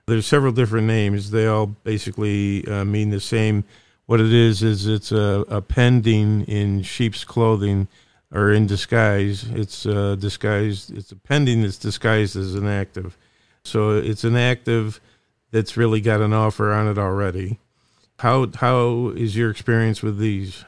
There's 0.06 0.26
several 0.26 0.52
different 0.52 0.86
names. 0.86 1.32
They 1.32 1.46
all 1.46 1.66
basically 1.66 2.66
uh, 2.66 2.86
mean 2.86 3.10
the 3.10 3.20
same. 3.20 3.64
What 4.06 4.20
it 4.20 4.32
is 4.32 4.62
is 4.62 4.86
it's 4.86 5.12
a, 5.12 5.44
a 5.48 5.60
pending 5.60 6.44
in 6.46 6.82
sheep's 6.82 7.24
clothing 7.24 7.88
or 8.32 8.52
in 8.52 8.66
disguise. 8.66 9.44
It's 9.50 9.84
uh, 9.84 10.16
disguised. 10.16 10.96
It's 10.96 11.12
a 11.12 11.16
pending 11.16 11.62
that's 11.62 11.76
disguised 11.76 12.36
as 12.36 12.54
an 12.54 12.66
active. 12.66 13.18
So 13.64 13.98
it's 13.98 14.24
an 14.24 14.36
active 14.36 15.00
that's 15.50 15.76
really 15.76 16.00
got 16.00 16.21
an 16.21 16.33
offer 16.33 16.73
on 16.73 16.88
it 16.88 16.99
already. 16.99 17.59
How 18.19 18.49
how 18.54 19.09
is 19.16 19.37
your 19.37 19.50
experience 19.50 20.02
with 20.02 20.19
these? 20.19 20.64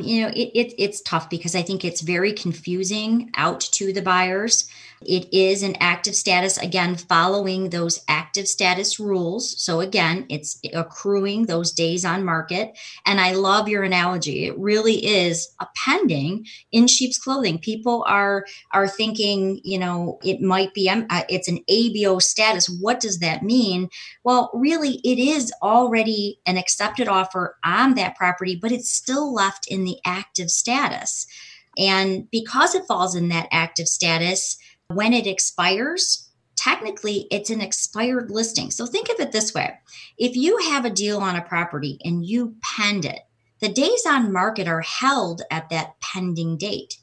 You 0.00 0.22
know, 0.22 0.28
it, 0.28 0.50
it, 0.54 0.74
it's 0.78 1.00
tough 1.00 1.28
because 1.28 1.56
I 1.56 1.62
think 1.62 1.84
it's 1.84 2.02
very 2.02 2.32
confusing 2.32 3.30
out 3.34 3.60
to 3.60 3.92
the 3.92 4.02
buyers. 4.02 4.68
It 5.04 5.32
is 5.32 5.62
an 5.62 5.76
active 5.80 6.14
status, 6.14 6.58
again, 6.58 6.96
following 6.96 7.70
those 7.70 8.02
active 8.08 8.48
status 8.48 8.98
rules. 8.98 9.60
So, 9.60 9.80
again, 9.80 10.26
it's 10.28 10.60
accruing 10.74 11.46
those 11.46 11.72
days 11.72 12.04
on 12.04 12.24
market. 12.24 12.76
And 13.06 13.20
I 13.20 13.32
love 13.32 13.68
your 13.68 13.84
analogy. 13.84 14.46
It 14.46 14.58
really 14.58 15.04
is 15.06 15.54
a 15.60 15.66
pending 15.76 16.46
in 16.72 16.88
sheep's 16.88 17.18
clothing. 17.18 17.58
People 17.58 18.04
are, 18.08 18.44
are 18.72 18.88
thinking, 18.88 19.60
you 19.62 19.78
know, 19.78 20.18
it 20.22 20.40
might 20.40 20.74
be, 20.74 20.88
uh, 20.88 21.22
it's 21.28 21.48
an 21.48 21.60
ABO 21.70 22.20
status. 22.20 22.68
What 22.68 23.00
does 23.00 23.20
that 23.20 23.42
mean? 23.42 23.88
Well, 24.24 24.50
really, 24.52 25.00
it 25.04 25.18
is 25.18 25.52
already 25.62 26.40
an 26.46 26.56
accepted 26.56 27.08
offer 27.08 27.56
on 27.64 27.94
that 27.94 28.16
property, 28.16 28.58
but 28.60 28.72
it's 28.72 28.90
still 28.90 29.32
left 29.32 29.66
in 29.70 29.84
the 29.84 29.98
active 30.04 30.50
status. 30.50 31.26
And 31.78 32.28
because 32.30 32.74
it 32.74 32.86
falls 32.86 33.14
in 33.14 33.28
that 33.28 33.48
active 33.52 33.86
status, 33.86 34.58
when 34.88 35.12
it 35.12 35.26
expires, 35.26 36.30
technically 36.56 37.26
it's 37.30 37.50
an 37.50 37.60
expired 37.60 38.30
listing. 38.30 38.70
So 38.70 38.86
think 38.86 39.08
of 39.10 39.20
it 39.20 39.32
this 39.32 39.54
way 39.54 39.72
if 40.16 40.34
you 40.36 40.58
have 40.58 40.84
a 40.84 40.90
deal 40.90 41.18
on 41.18 41.36
a 41.36 41.42
property 41.42 41.98
and 42.04 42.24
you 42.24 42.56
pend 42.62 43.04
it, 43.04 43.20
the 43.60 43.68
days 43.68 44.04
on 44.06 44.32
market 44.32 44.66
are 44.66 44.80
held 44.80 45.42
at 45.50 45.68
that 45.70 45.94
pending 46.00 46.56
date. 46.56 46.96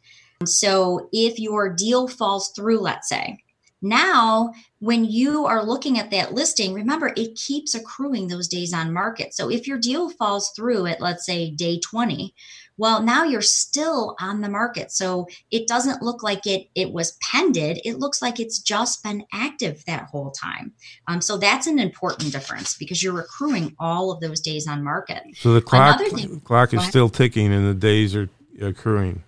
So 0.46 1.10
if 1.14 1.40
your 1.40 1.70
deal 1.70 2.08
falls 2.08 2.50
through, 2.50 2.80
let's 2.80 3.08
say, 3.08 3.38
now 3.86 4.52
when 4.80 5.06
you 5.06 5.46
are 5.46 5.64
looking 5.64 5.98
at 5.98 6.12
that 6.12 6.34
listing, 6.34 6.74
remember 6.74 7.14
it 7.16 7.36
keeps 7.36 7.74
accruing 7.74 8.28
those 8.28 8.48
days 8.48 8.74
on 8.74 8.92
market. 8.92 9.34
So 9.34 9.50
if 9.50 9.68
your 9.68 9.78
deal 9.78 10.10
falls 10.10 10.52
through 10.56 10.88
at, 10.88 11.02
let's 11.02 11.26
say, 11.26 11.52
day 11.52 11.80
20, 11.80 12.34
well, 12.78 13.02
now 13.02 13.24
you're 13.24 13.42
still 13.42 14.16
on 14.20 14.42
the 14.42 14.50
market. 14.50 14.92
So 14.92 15.28
it 15.50 15.68
doesn't 15.68 16.02
look 16.02 16.24
like 16.24 16.46
it 16.46 16.68
it 16.76 16.92
was 16.92 17.18
pended. 17.22 17.80
It 17.86 18.00
looks 18.00 18.22
like 18.22 18.40
it's 18.40 18.60
just 18.60 19.02
been 19.02 19.24
active 19.34 19.84
that 19.86 20.08
whole 20.12 20.32
time. 20.32 20.74
Um, 21.08 21.22
so 21.22 21.38
that's 21.38 21.68
an 21.68 21.80
important 21.80 22.32
difference 22.32 22.76
because 22.78 23.02
you're 23.02 23.20
accruing 23.20 23.76
all 23.80 24.12
of 24.12 24.20
those 24.20 24.42
days 24.42 24.68
on 24.68 24.84
market. 24.84 25.24
So 25.36 25.54
the 25.54 25.62
clock 25.62 26.00
thing, 26.00 26.42
clock 26.42 26.74
is 26.74 26.84
still 26.86 27.10
ticking 27.10 27.54
and 27.54 27.66
the 27.68 27.74
days 27.74 28.16
are 28.16 28.30
accruing. 28.62 29.24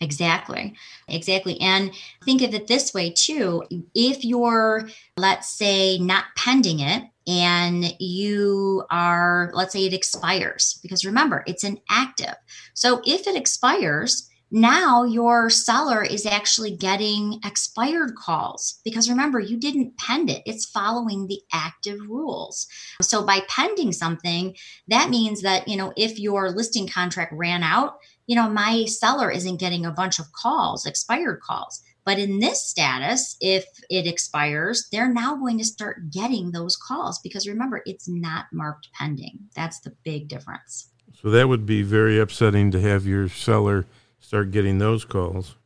Exactly. 0.00 0.74
Exactly. 1.08 1.60
And 1.60 1.92
think 2.24 2.42
of 2.42 2.54
it 2.54 2.66
this 2.66 2.92
way 2.92 3.10
too. 3.10 3.62
If 3.94 4.24
you're, 4.24 4.88
let's 5.16 5.48
say, 5.48 5.98
not 5.98 6.24
pending 6.36 6.80
it, 6.80 7.04
and 7.26 7.94
you 7.98 8.84
are, 8.90 9.50
let's 9.54 9.72
say 9.72 9.86
it 9.86 9.94
expires, 9.94 10.78
because 10.82 11.06
remember, 11.06 11.42
it's 11.46 11.64
an 11.64 11.78
active. 11.88 12.34
So 12.74 13.00
if 13.06 13.26
it 13.26 13.36
expires, 13.36 14.28
now 14.50 15.02
your 15.02 15.50
seller 15.50 16.02
is 16.04 16.26
actually 16.26 16.76
getting 16.76 17.40
expired 17.44 18.14
calls 18.14 18.80
because 18.84 19.10
remember 19.10 19.40
you 19.40 19.56
didn't 19.56 19.96
pend 19.96 20.30
it 20.30 20.42
it's 20.46 20.64
following 20.64 21.26
the 21.26 21.40
active 21.52 21.98
rules 22.08 22.68
so 23.02 23.24
by 23.24 23.40
pending 23.48 23.90
something 23.90 24.54
that 24.86 25.10
means 25.10 25.42
that 25.42 25.66
you 25.66 25.76
know 25.76 25.92
if 25.96 26.20
your 26.20 26.50
listing 26.50 26.86
contract 26.86 27.32
ran 27.32 27.64
out 27.64 27.96
you 28.26 28.36
know 28.36 28.48
my 28.48 28.84
seller 28.86 29.30
isn't 29.30 29.60
getting 29.60 29.84
a 29.84 29.90
bunch 29.90 30.18
of 30.18 30.32
calls 30.32 30.86
expired 30.86 31.40
calls 31.40 31.82
But 32.04 32.18
in 32.18 32.38
this 32.38 32.62
status, 32.62 33.36
if 33.40 33.64
it 33.88 34.06
expires, 34.06 34.88
they're 34.92 35.12
now 35.12 35.36
going 35.36 35.58
to 35.58 35.64
start 35.64 36.10
getting 36.10 36.50
those 36.52 36.76
calls 36.76 37.18
because 37.20 37.48
remember, 37.48 37.82
it's 37.86 38.08
not 38.08 38.46
marked 38.52 38.90
pending. 38.92 39.38
That's 39.56 39.80
the 39.80 39.94
big 40.04 40.28
difference. 40.28 40.90
So 41.22 41.30
that 41.30 41.48
would 41.48 41.64
be 41.64 41.82
very 41.82 42.18
upsetting 42.20 42.70
to 42.72 42.80
have 42.80 43.06
your 43.06 43.28
seller 43.28 43.86
start 44.20 44.50
getting 44.50 44.78
those 44.78 45.04
calls. 45.04 45.56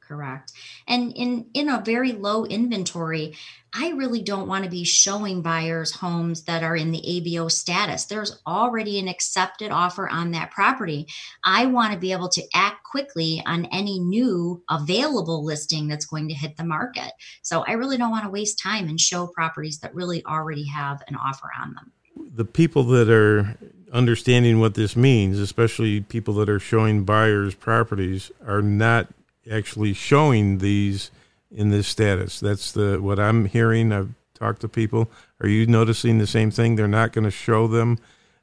Correct. 0.00 0.52
And 0.86 1.12
in 1.16 1.46
in 1.54 1.68
a 1.68 1.82
very 1.84 2.12
low 2.12 2.44
inventory, 2.44 3.34
I 3.76 3.90
really 3.90 4.22
don't 4.22 4.46
want 4.46 4.62
to 4.62 4.70
be 4.70 4.84
showing 4.84 5.42
buyers 5.42 5.90
homes 5.90 6.44
that 6.44 6.62
are 6.62 6.76
in 6.76 6.92
the 6.92 7.02
ABO 7.02 7.50
status. 7.50 8.04
There's 8.04 8.40
already 8.46 9.00
an 9.00 9.08
accepted 9.08 9.72
offer 9.72 10.08
on 10.08 10.30
that 10.30 10.52
property. 10.52 11.08
I 11.44 11.66
want 11.66 11.92
to 11.92 11.98
be 11.98 12.12
able 12.12 12.28
to 12.30 12.42
act 12.54 12.84
quickly 12.84 13.42
on 13.46 13.64
any 13.72 13.98
new 13.98 14.62
available 14.70 15.44
listing 15.44 15.88
that's 15.88 16.06
going 16.06 16.28
to 16.28 16.34
hit 16.34 16.56
the 16.56 16.64
market. 16.64 17.10
So 17.42 17.64
I 17.66 17.72
really 17.72 17.96
don't 17.96 18.12
want 18.12 18.24
to 18.24 18.30
waste 18.30 18.60
time 18.60 18.88
and 18.88 19.00
show 19.00 19.26
properties 19.26 19.80
that 19.80 19.92
really 19.92 20.24
already 20.24 20.66
have 20.68 21.02
an 21.08 21.16
offer 21.16 21.50
on 21.60 21.74
them. 21.74 21.90
The 22.36 22.44
people 22.44 22.84
that 22.84 23.10
are 23.10 23.56
understanding 23.92 24.60
what 24.60 24.74
this 24.74 24.94
means, 24.94 25.40
especially 25.40 26.00
people 26.00 26.34
that 26.34 26.48
are 26.48 26.60
showing 26.60 27.02
buyers 27.02 27.56
properties, 27.56 28.30
are 28.46 28.62
not 28.62 29.08
actually 29.50 29.94
showing 29.94 30.58
these 30.58 31.10
in 31.54 31.70
this 31.70 31.86
status. 31.86 32.40
That's 32.40 32.72
the 32.72 32.98
what 33.00 33.18
I'm 33.18 33.46
hearing. 33.46 33.92
I've 33.92 34.14
talked 34.34 34.60
to 34.62 34.68
people. 34.68 35.10
Are 35.40 35.48
you 35.48 35.66
noticing 35.66 36.18
the 36.18 36.26
same 36.26 36.50
thing? 36.50 36.76
They're 36.76 36.88
not 36.88 37.12
going 37.12 37.24
to 37.24 37.30
show 37.30 37.66
them 37.66 37.98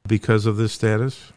because 0.06 0.46
of 0.46 0.56
this 0.56 0.72
status. 0.72 1.32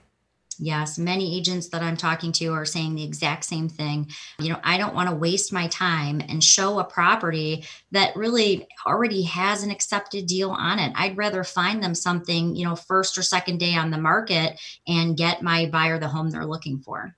Yes, 0.58 0.98
many 0.98 1.38
agents 1.38 1.68
that 1.70 1.82
I'm 1.82 1.98
talking 1.98 2.32
to 2.34 2.54
are 2.54 2.64
saying 2.66 2.96
the 2.96 3.04
exact 3.04 3.44
same 3.44 3.68
thing. 3.68 4.10
You 4.40 4.54
know, 4.54 4.60
I 4.64 4.78
don't 4.78 4.96
want 4.96 5.10
to 5.10 5.16
waste 5.16 5.52
my 5.52 5.68
time 5.68 6.22
and 6.30 6.42
show 6.42 6.80
a 6.80 6.86
property 6.86 7.66
that 7.92 8.16
really 8.16 8.66
already 8.86 9.24
has 9.24 9.64
an 9.64 9.72
accepted 9.72 10.28
deal 10.28 10.52
on 10.52 10.80
it. 10.80 10.94
I'd 10.96 11.18
rather 11.18 11.44
find 11.44 11.84
them 11.84 11.94
something, 11.94 12.56
you 12.56 12.66
know, 12.66 12.76
first 12.76 13.18
or 13.18 13.22
second 13.22 13.60
day 13.60 13.76
on 13.76 13.92
the 13.92 13.98
market 13.98 14.58
and 14.88 15.18
get 15.18 15.42
my 15.42 15.66
buyer 15.66 16.00
the 16.00 16.08
home 16.08 16.30
they're 16.30 16.46
looking 16.46 16.80
for. 16.80 17.16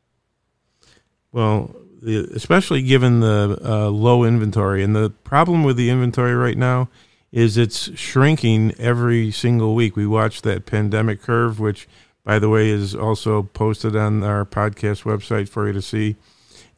Well, 1.32 1.76
especially 2.04 2.82
given 2.82 3.20
the 3.20 3.60
uh, 3.64 3.90
low 3.90 4.24
inventory. 4.24 4.84
And 4.84 4.96
the 4.96 5.10
problem 5.10 5.64
with 5.64 5.78
the 5.78 5.90
inventory 5.90 6.36
right 6.36 6.58
now 6.58 6.90
is 7.32 7.58
it's 7.58 7.98
shrinking 8.00 8.74
every 8.80 9.32
single 9.32 9.76
week. 9.76 9.96
We 9.96 10.08
watch 10.08 10.42
that 10.44 10.66
pandemic 10.66 11.22
curve, 11.22 11.60
which, 11.60 11.88
by 12.24 12.40
the 12.40 12.50
way, 12.50 12.70
is 12.70 12.96
also 12.96 13.44
posted 13.44 13.96
on 13.96 14.24
our 14.24 14.46
podcast 14.46 15.04
website 15.04 15.50
for 15.50 15.68
you 15.68 15.74
to 15.74 15.82
see. 15.82 16.16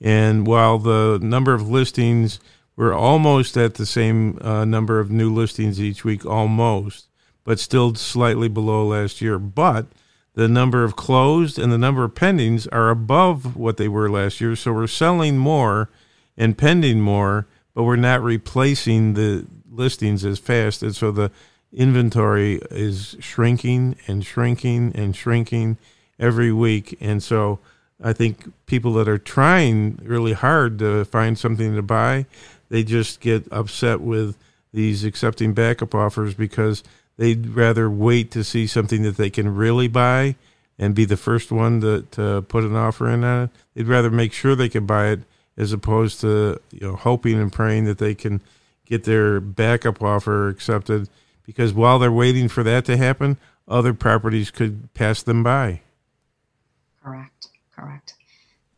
And 0.01 0.47
while 0.47 0.79
the 0.79 1.19
number 1.21 1.53
of 1.53 1.69
listings, 1.69 2.39
we're 2.75 2.93
almost 2.93 3.57
at 3.57 3.75
the 3.75 3.85
same 3.85 4.39
uh, 4.41 4.65
number 4.65 4.99
of 4.99 5.11
new 5.11 5.31
listings 5.33 5.81
each 5.81 6.05
week, 6.05 6.25
almost, 6.25 7.07
but 7.43 7.59
still 7.59 7.93
slightly 7.95 8.47
below 8.47 8.87
last 8.87 9.21
year. 9.21 9.37
But 9.37 9.87
the 10.39 10.47
number 10.47 10.85
of 10.85 10.95
closed 10.95 11.59
and 11.59 11.69
the 11.69 11.77
number 11.77 12.05
of 12.05 12.13
pendings 12.13 12.65
are 12.71 12.89
above 12.89 13.57
what 13.57 13.75
they 13.75 13.89
were 13.89 14.09
last 14.09 14.39
year. 14.39 14.55
So 14.55 14.71
we're 14.71 14.87
selling 14.87 15.37
more 15.37 15.89
and 16.37 16.57
pending 16.57 17.01
more, 17.01 17.45
but 17.75 17.83
we're 17.83 17.97
not 17.97 18.23
replacing 18.23 19.15
the 19.15 19.45
listings 19.69 20.23
as 20.23 20.39
fast. 20.39 20.81
And 20.81 20.95
so 20.95 21.11
the 21.11 21.29
inventory 21.73 22.61
is 22.71 23.17
shrinking 23.19 23.97
and 24.07 24.25
shrinking 24.25 24.93
and 24.95 25.13
shrinking 25.13 25.77
every 26.17 26.53
week. 26.53 26.97
And 27.01 27.21
so 27.21 27.59
I 28.01 28.13
think 28.13 28.49
people 28.65 28.93
that 28.93 29.09
are 29.09 29.17
trying 29.17 29.99
really 30.01 30.31
hard 30.31 30.79
to 30.79 31.03
find 31.03 31.37
something 31.37 31.75
to 31.75 31.81
buy, 31.81 32.27
they 32.69 32.85
just 32.85 33.19
get 33.19 33.45
upset 33.51 33.99
with 33.99 34.37
these 34.71 35.03
accepting 35.03 35.53
backup 35.53 35.93
offers 35.93 36.33
because 36.33 36.81
they'd 37.19 37.47
rather 37.47 37.89
wait 37.89 38.31
to 38.31 38.45
see 38.45 38.65
something 38.65 39.03
that 39.03 39.17
they 39.17 39.29
can 39.29 39.53
really 39.53 39.89
buy 39.89 40.35
and 40.79 40.95
be 40.95 41.03
the 41.03 41.17
first 41.17 41.51
one 41.51 41.81
to, 41.81 42.03
to 42.11 42.41
put 42.43 42.63
an 42.63 42.77
offer 42.77 43.09
in 43.09 43.25
on 43.25 43.43
it. 43.43 43.49
They'd 43.75 43.87
rather 43.87 44.09
make 44.09 44.31
sure 44.31 44.55
they 44.55 44.69
can 44.69 44.85
buy 44.85 45.09
it 45.09 45.19
as 45.57 45.73
opposed 45.73 46.21
to 46.21 46.61
you 46.71 46.87
know 46.87 46.95
hoping 46.95 47.37
and 47.37 47.51
praying 47.51 47.83
that 47.85 47.97
they 47.97 48.15
can 48.15 48.41
get 48.85 49.03
their 49.03 49.41
backup 49.41 50.01
offer 50.01 50.47
accepted 50.47 51.09
because 51.45 51.73
while 51.73 51.99
they're 51.99 52.11
waiting 52.11 52.47
for 52.47 52.63
that 52.63 52.85
to 52.85 52.95
happen, 52.95 53.37
other 53.67 53.93
properties 53.93 54.49
could 54.49 54.93
pass 54.93 55.21
them 55.21 55.43
by. 55.43 55.81
Correct. 57.03 57.49
Correct 57.75 58.13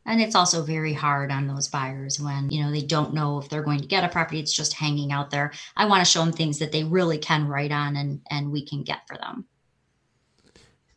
and 0.06 0.22
it's 0.22 0.36
also 0.36 0.64
very 0.64 0.94
hard 0.94 1.32
on 1.32 1.48
those 1.48 1.68
buyers 1.68 2.20
when 2.20 2.50
you 2.50 2.64
know 2.64 2.72
they 2.72 2.82
don't 2.82 3.14
know 3.14 3.40
if 3.40 3.50
they're 3.50 3.64
going 3.64 3.80
to 3.80 3.88
get 3.88 4.04
a 4.04 4.10
property. 4.10 4.40
It's 4.40 4.54
just 4.54 4.74
hanging 4.74 5.12
out 5.12 5.32
there. 5.32 5.52
I 5.78 5.86
want 5.86 6.02
to 6.04 6.10
show 6.10 6.24
them 6.24 6.34
things 6.34 6.60
that 6.60 6.72
they 6.72 6.84
really 6.84 7.18
can 7.18 7.48
write 7.48 7.72
on 7.72 7.96
and 7.96 8.22
and 8.30 8.52
we 8.52 8.66
can 8.66 8.84
get 8.84 9.08
for 9.08 9.18
them. 9.18 9.46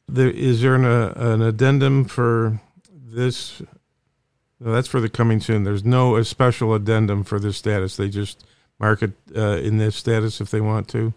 There 0.08 0.30
is 0.30 0.62
there 0.62 0.74
an, 0.74 0.84
uh, 0.84 1.12
an 1.16 1.42
addendum 1.42 2.04
for 2.04 2.60
this? 2.92 3.62
No, 4.60 4.72
that's 4.72 4.88
for 4.88 5.00
the 5.00 5.08
coming 5.08 5.40
soon. 5.40 5.64
There's 5.64 5.84
no 5.84 6.22
special 6.22 6.74
addendum 6.74 7.24
for 7.24 7.38
this 7.38 7.56
status. 7.56 7.96
They 7.96 8.08
just 8.08 8.46
mark 8.78 9.02
it 9.02 9.12
uh, 9.36 9.58
in 9.58 9.78
this 9.78 9.96
status 9.96 10.40
if 10.40 10.50
they 10.50 10.60
want 10.60 10.88
to 10.88 11.12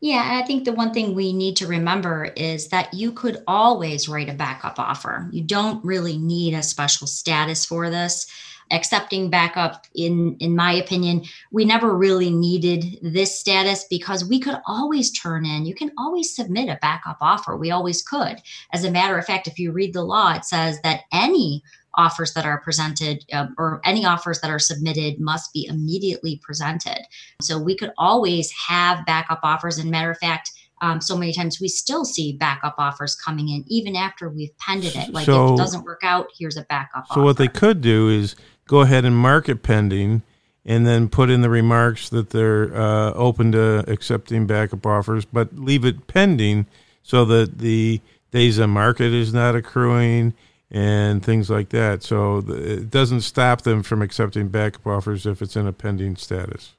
yeah, 0.00 0.40
I 0.42 0.46
think 0.46 0.64
the 0.64 0.72
one 0.72 0.92
thing 0.92 1.14
we 1.14 1.32
need 1.32 1.56
to 1.56 1.66
remember 1.66 2.24
is 2.36 2.68
that 2.68 2.92
you 2.92 3.12
could 3.12 3.42
always 3.46 4.08
write 4.08 4.28
a 4.28 4.34
backup 4.34 4.78
offer. 4.78 5.28
You 5.32 5.42
don't 5.42 5.82
really 5.84 6.18
need 6.18 6.54
a 6.54 6.62
special 6.62 7.06
status 7.06 7.64
for 7.64 7.88
this. 7.88 8.26
Accepting 8.72 9.30
backup, 9.30 9.86
in 9.94 10.36
in 10.40 10.56
my 10.56 10.72
opinion, 10.72 11.22
we 11.52 11.64
never 11.64 11.96
really 11.96 12.30
needed 12.30 12.98
this 13.00 13.38
status 13.38 13.84
because 13.88 14.24
we 14.24 14.40
could 14.40 14.56
always 14.66 15.12
turn 15.12 15.46
in. 15.46 15.64
You 15.64 15.74
can 15.74 15.92
always 15.96 16.34
submit 16.34 16.68
a 16.68 16.78
backup 16.82 17.18
offer. 17.20 17.56
We 17.56 17.70
always 17.70 18.02
could. 18.02 18.42
As 18.72 18.84
a 18.84 18.90
matter 18.90 19.16
of 19.16 19.24
fact, 19.24 19.46
if 19.46 19.58
you 19.58 19.70
read 19.70 19.94
the 19.94 20.02
law, 20.02 20.34
it 20.34 20.44
says 20.44 20.80
that 20.82 21.02
any 21.12 21.62
offers 21.96 22.34
that 22.34 22.44
are 22.44 22.60
presented 22.60 23.24
uh, 23.32 23.46
or 23.58 23.80
any 23.84 24.04
offers 24.04 24.40
that 24.40 24.50
are 24.50 24.58
submitted 24.58 25.18
must 25.20 25.52
be 25.52 25.66
immediately 25.66 26.40
presented. 26.42 26.98
So 27.42 27.58
we 27.58 27.76
could 27.76 27.92
always 27.98 28.52
have 28.68 29.04
backup 29.06 29.40
offers. 29.42 29.78
And 29.78 29.90
matter 29.90 30.10
of 30.10 30.18
fact, 30.18 30.52
um, 30.82 31.00
so 31.00 31.16
many 31.16 31.32
times 31.32 31.60
we 31.60 31.68
still 31.68 32.04
see 32.04 32.34
backup 32.34 32.74
offers 32.78 33.14
coming 33.14 33.48
in 33.48 33.64
even 33.66 33.96
after 33.96 34.28
we've 34.28 34.56
pended 34.58 34.94
it. 34.94 35.12
Like 35.12 35.24
so, 35.24 35.46
if 35.46 35.52
it 35.52 35.56
doesn't 35.56 35.84
work 35.84 36.00
out, 36.02 36.28
here's 36.38 36.56
a 36.56 36.62
backup. 36.62 37.06
So 37.06 37.12
offer. 37.12 37.22
what 37.22 37.38
they 37.38 37.48
could 37.48 37.80
do 37.80 38.08
is 38.10 38.36
go 38.66 38.80
ahead 38.80 39.04
and 39.04 39.16
mark 39.16 39.48
it 39.48 39.62
pending, 39.62 40.22
and 40.66 40.86
then 40.86 41.08
put 41.08 41.30
in 41.30 41.40
the 41.40 41.48
remarks 41.48 42.08
that 42.10 42.30
they're 42.30 42.76
uh, 42.76 43.12
open 43.12 43.52
to 43.52 43.88
accepting 43.90 44.46
backup 44.46 44.84
offers, 44.84 45.24
but 45.24 45.56
leave 45.56 45.84
it 45.84 46.08
pending 46.08 46.66
so 47.02 47.24
that 47.24 47.58
the 47.58 48.00
days 48.32 48.58
on 48.58 48.70
market 48.70 49.14
is 49.14 49.32
not 49.32 49.54
accruing 49.54 50.34
and 50.70 51.24
things 51.24 51.48
like 51.48 51.68
that. 51.70 52.02
So 52.02 52.38
it 52.48 52.90
doesn't 52.90 53.20
stop 53.22 53.62
them 53.62 53.82
from 53.82 54.02
accepting 54.02 54.48
backup 54.48 54.86
offers 54.86 55.26
if 55.26 55.42
it's 55.42 55.56
in 55.56 55.66
a 55.66 55.72
pending 55.72 56.16
status. 56.16 56.72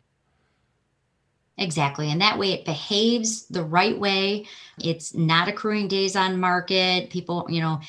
Exactly. 1.60 2.12
And 2.12 2.22
that 2.22 2.38
way 2.38 2.52
it 2.52 2.66
behaves 2.66 3.48
the 3.48 3.64
right 3.64 3.98
way. 3.98 4.46
It's 4.80 5.16
not 5.16 5.48
accruing 5.48 5.88
days 5.88 6.16
on 6.16 6.40
market. 6.40 7.10
People, 7.10 7.48
you 7.50 7.62
know, 7.62 7.80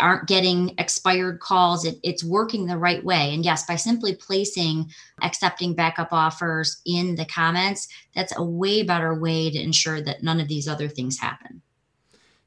aren't 0.00 0.26
getting 0.26 0.74
expired 0.78 1.38
calls. 1.38 1.84
It, 1.84 2.00
it's 2.02 2.24
working 2.24 2.66
the 2.66 2.76
right 2.76 3.04
way. 3.04 3.32
And 3.32 3.44
yes, 3.44 3.66
by 3.66 3.76
simply 3.76 4.16
placing 4.16 4.90
accepting 5.22 5.74
backup 5.74 6.08
offers 6.12 6.82
in 6.86 7.14
the 7.14 7.24
comments, 7.26 7.86
that's 8.16 8.36
a 8.36 8.42
way 8.42 8.82
better 8.82 9.14
way 9.14 9.48
to 9.48 9.62
ensure 9.62 10.00
that 10.00 10.24
none 10.24 10.40
of 10.40 10.48
these 10.48 10.66
other 10.66 10.88
things 10.88 11.16
happen. 11.16 11.62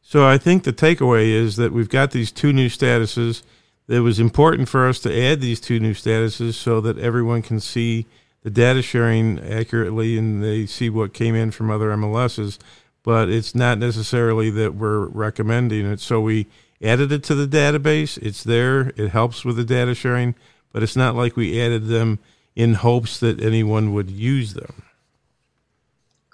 So 0.09 0.25
I 0.25 0.37
think 0.37 0.63
the 0.63 0.71
takeaway 0.71 1.33
is 1.33 1.57
that 1.57 1.73
we've 1.73 1.89
got 1.89 2.11
these 2.11 2.31
two 2.31 2.53
new 2.53 2.69
statuses. 2.69 3.43
It 3.89 3.99
was 3.99 4.21
important 4.21 4.69
for 4.69 4.87
us 4.87 5.01
to 5.01 5.13
add 5.13 5.41
these 5.41 5.59
two 5.59 5.81
new 5.81 5.93
statuses 5.93 6.53
so 6.53 6.79
that 6.79 6.97
everyone 6.97 7.41
can 7.41 7.59
see 7.59 8.05
the 8.41 8.49
data 8.49 8.81
sharing 8.81 9.37
accurately 9.37 10.17
and 10.17 10.41
they 10.41 10.65
see 10.65 10.89
what 10.89 11.13
came 11.13 11.35
in 11.35 11.51
from 11.51 11.69
other 11.69 11.89
MLSs. 11.89 12.57
But 13.03 13.27
it's 13.27 13.53
not 13.53 13.79
necessarily 13.79 14.49
that 14.51 14.75
we're 14.75 15.07
recommending 15.07 15.85
it. 15.85 15.99
So 15.99 16.21
we 16.21 16.47
added 16.81 17.11
it 17.11 17.23
to 17.25 17.35
the 17.35 17.45
database. 17.45 18.17
It's 18.19 18.45
there. 18.45 18.93
It 18.95 19.09
helps 19.09 19.43
with 19.43 19.57
the 19.57 19.65
data 19.65 19.93
sharing, 19.93 20.35
but 20.71 20.83
it's 20.83 20.95
not 20.95 21.15
like 21.15 21.35
we 21.35 21.61
added 21.61 21.87
them 21.87 22.19
in 22.55 22.75
hopes 22.75 23.19
that 23.19 23.43
anyone 23.43 23.93
would 23.93 24.09
use 24.09 24.53
them 24.53 24.86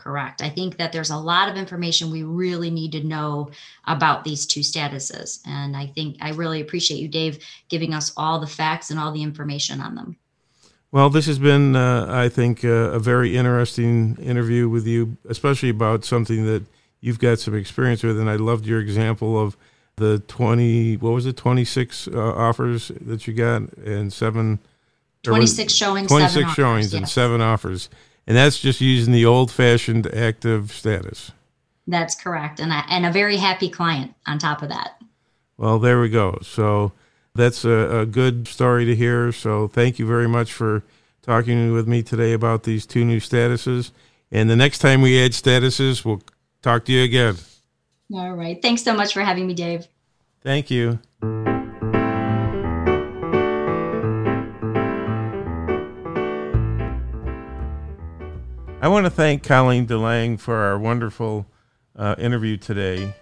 correct. 0.04 0.42
I 0.42 0.50
think 0.50 0.78
that 0.78 0.92
there's 0.92 1.10
a 1.10 1.18
lot 1.18 1.50
of 1.50 1.56
information 1.56 2.12
we 2.12 2.24
really 2.24 2.70
need 2.70 2.92
to 2.92 3.04
know 3.04 3.52
about 3.86 4.24
these 4.24 4.46
two 4.46 4.60
statuses. 4.60 5.40
And 5.48 5.78
I 5.78 5.86
think 5.88 6.18
I 6.22 6.32
really 6.32 6.60
appreciate 6.60 7.00
you, 7.00 7.08
Dave, 7.08 7.40
giving 7.70 7.94
us 7.94 8.12
all 8.18 8.40
the 8.40 8.48
facts 8.48 8.90
and 8.90 9.00
all 9.00 9.12
the 9.12 9.24
information 9.24 9.80
on 9.80 9.96
them. 9.96 10.18
Well, 10.92 11.10
this 11.10 11.26
has 11.26 11.40
been, 11.40 11.76
uh, 11.76 12.06
I 12.10 12.30
think, 12.30 12.64
uh, 12.64 12.92
a 12.92 13.00
very 13.00 13.36
interesting 13.36 14.18
interview 14.22 14.70
with 14.70 14.86
you, 14.86 15.18
especially 15.28 15.70
about 15.70 16.06
something 16.06 16.46
that 16.46 16.64
you've 17.00 17.20
got 17.20 17.40
some 17.40 17.56
experience 17.56 18.04
with. 18.04 18.20
And 18.20 18.30
I 18.30 18.36
loved 18.36 18.66
your 18.66 18.80
example 18.80 19.42
of 19.42 19.58
the 19.96 20.20
20, 20.28 20.98
what 20.98 21.12
was 21.12 21.26
it, 21.26 21.38
26 21.38 22.10
uh, 22.10 22.20
offers 22.20 22.92
that 23.02 23.26
you 23.26 23.34
got 23.34 23.74
and 23.78 24.12
seven 24.12 24.60
26 25.24 25.74
showings, 25.74 26.08
26 26.10 26.34
seven 26.34 26.54
showings 26.54 26.86
offers, 26.88 26.94
and 26.94 27.02
yes. 27.04 27.14
seven 27.14 27.42
offers. 27.42 27.90
And 28.26 28.38
that's 28.38 28.60
just 28.60 28.82
using 28.82 29.14
the 29.14 29.26
old 29.26 29.52
fashioned 29.52 30.08
active 30.14 30.72
status. 30.72 31.32
That's 31.88 32.16
correct. 32.16 32.60
And, 32.60 32.72
I, 32.72 32.86
and 32.90 33.06
a 33.06 33.12
very 33.12 33.38
happy 33.38 33.70
client 33.70 34.14
on 34.26 34.40
top 34.40 34.62
of 34.62 34.70
that. 34.70 35.02
Well, 35.58 35.80
there 35.80 36.00
we 36.00 36.10
go. 36.10 36.40
So 36.42 36.94
that's 37.36 37.66
a, 37.66 38.00
a 38.00 38.06
good 38.06 38.48
story 38.48 38.86
to 38.86 38.96
hear. 38.96 39.32
So 39.32 39.68
thank 39.68 40.00
you 40.00 40.08
very 40.08 40.28
much 40.28 40.54
for 40.54 40.84
talking 41.22 41.74
with 41.74 41.88
me 41.88 42.04
today 42.04 42.34
about 42.34 42.64
these 42.64 42.86
two 42.86 43.04
new 43.04 43.20
statuses. 43.20 43.92
And 44.32 44.50
the 44.50 44.56
next 44.56 44.80
time 44.80 45.02
we 45.02 45.24
add 45.24 45.32
statuses, 45.32 46.04
we'll 46.06 46.22
talk 46.62 46.86
to 46.86 46.92
you 46.92 47.04
again. 47.04 47.36
All 48.14 48.34
right. 48.34 48.62
Thanks 48.62 48.84
so 48.84 48.94
much 48.94 49.14
for 49.14 49.22
having 49.22 49.48
me, 49.48 49.54
Dave. 49.54 49.88
Thank 50.42 50.72
you. 50.72 51.00
I 58.84 58.90
want 58.90 59.06
to 59.06 59.10
thank 59.10 59.44
Colleen 59.44 59.88
Delange 59.88 60.42
for 60.42 60.58
our 60.58 60.78
wonderful 60.78 61.46
uh, 61.96 62.16
interview 62.18 62.58
today. 62.58 63.16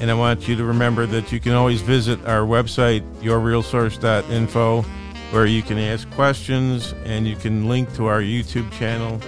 And 0.00 0.10
I 0.10 0.14
want 0.14 0.48
you 0.48 0.56
to 0.56 0.64
remember 0.64 1.06
that 1.06 1.30
you 1.30 1.38
can 1.38 1.52
always 1.52 1.82
visit 1.82 2.18
our 2.26 2.40
website, 2.40 3.02
yourrealsource.info, 3.20 4.82
where 5.30 5.46
you 5.46 5.62
can 5.62 5.78
ask 5.78 6.10
questions 6.10 6.96
and 7.04 7.28
you 7.28 7.36
can 7.36 7.68
link 7.68 7.94
to 7.94 8.06
our 8.06 8.20
YouTube 8.20 8.72
channel. 8.72 9.20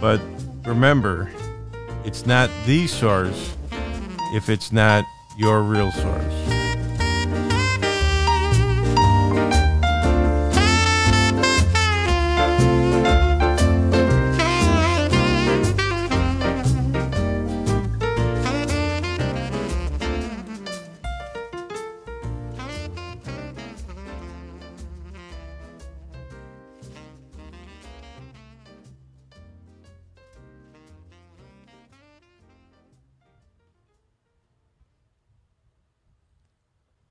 But 0.00 0.20
remember, 0.64 1.28
it's 2.04 2.24
not 2.24 2.50
the 2.66 2.86
source 2.86 3.56
if 4.32 4.48
it's 4.48 4.70
not 4.70 5.04
your 5.36 5.64
real 5.64 5.90
source. 5.90 6.57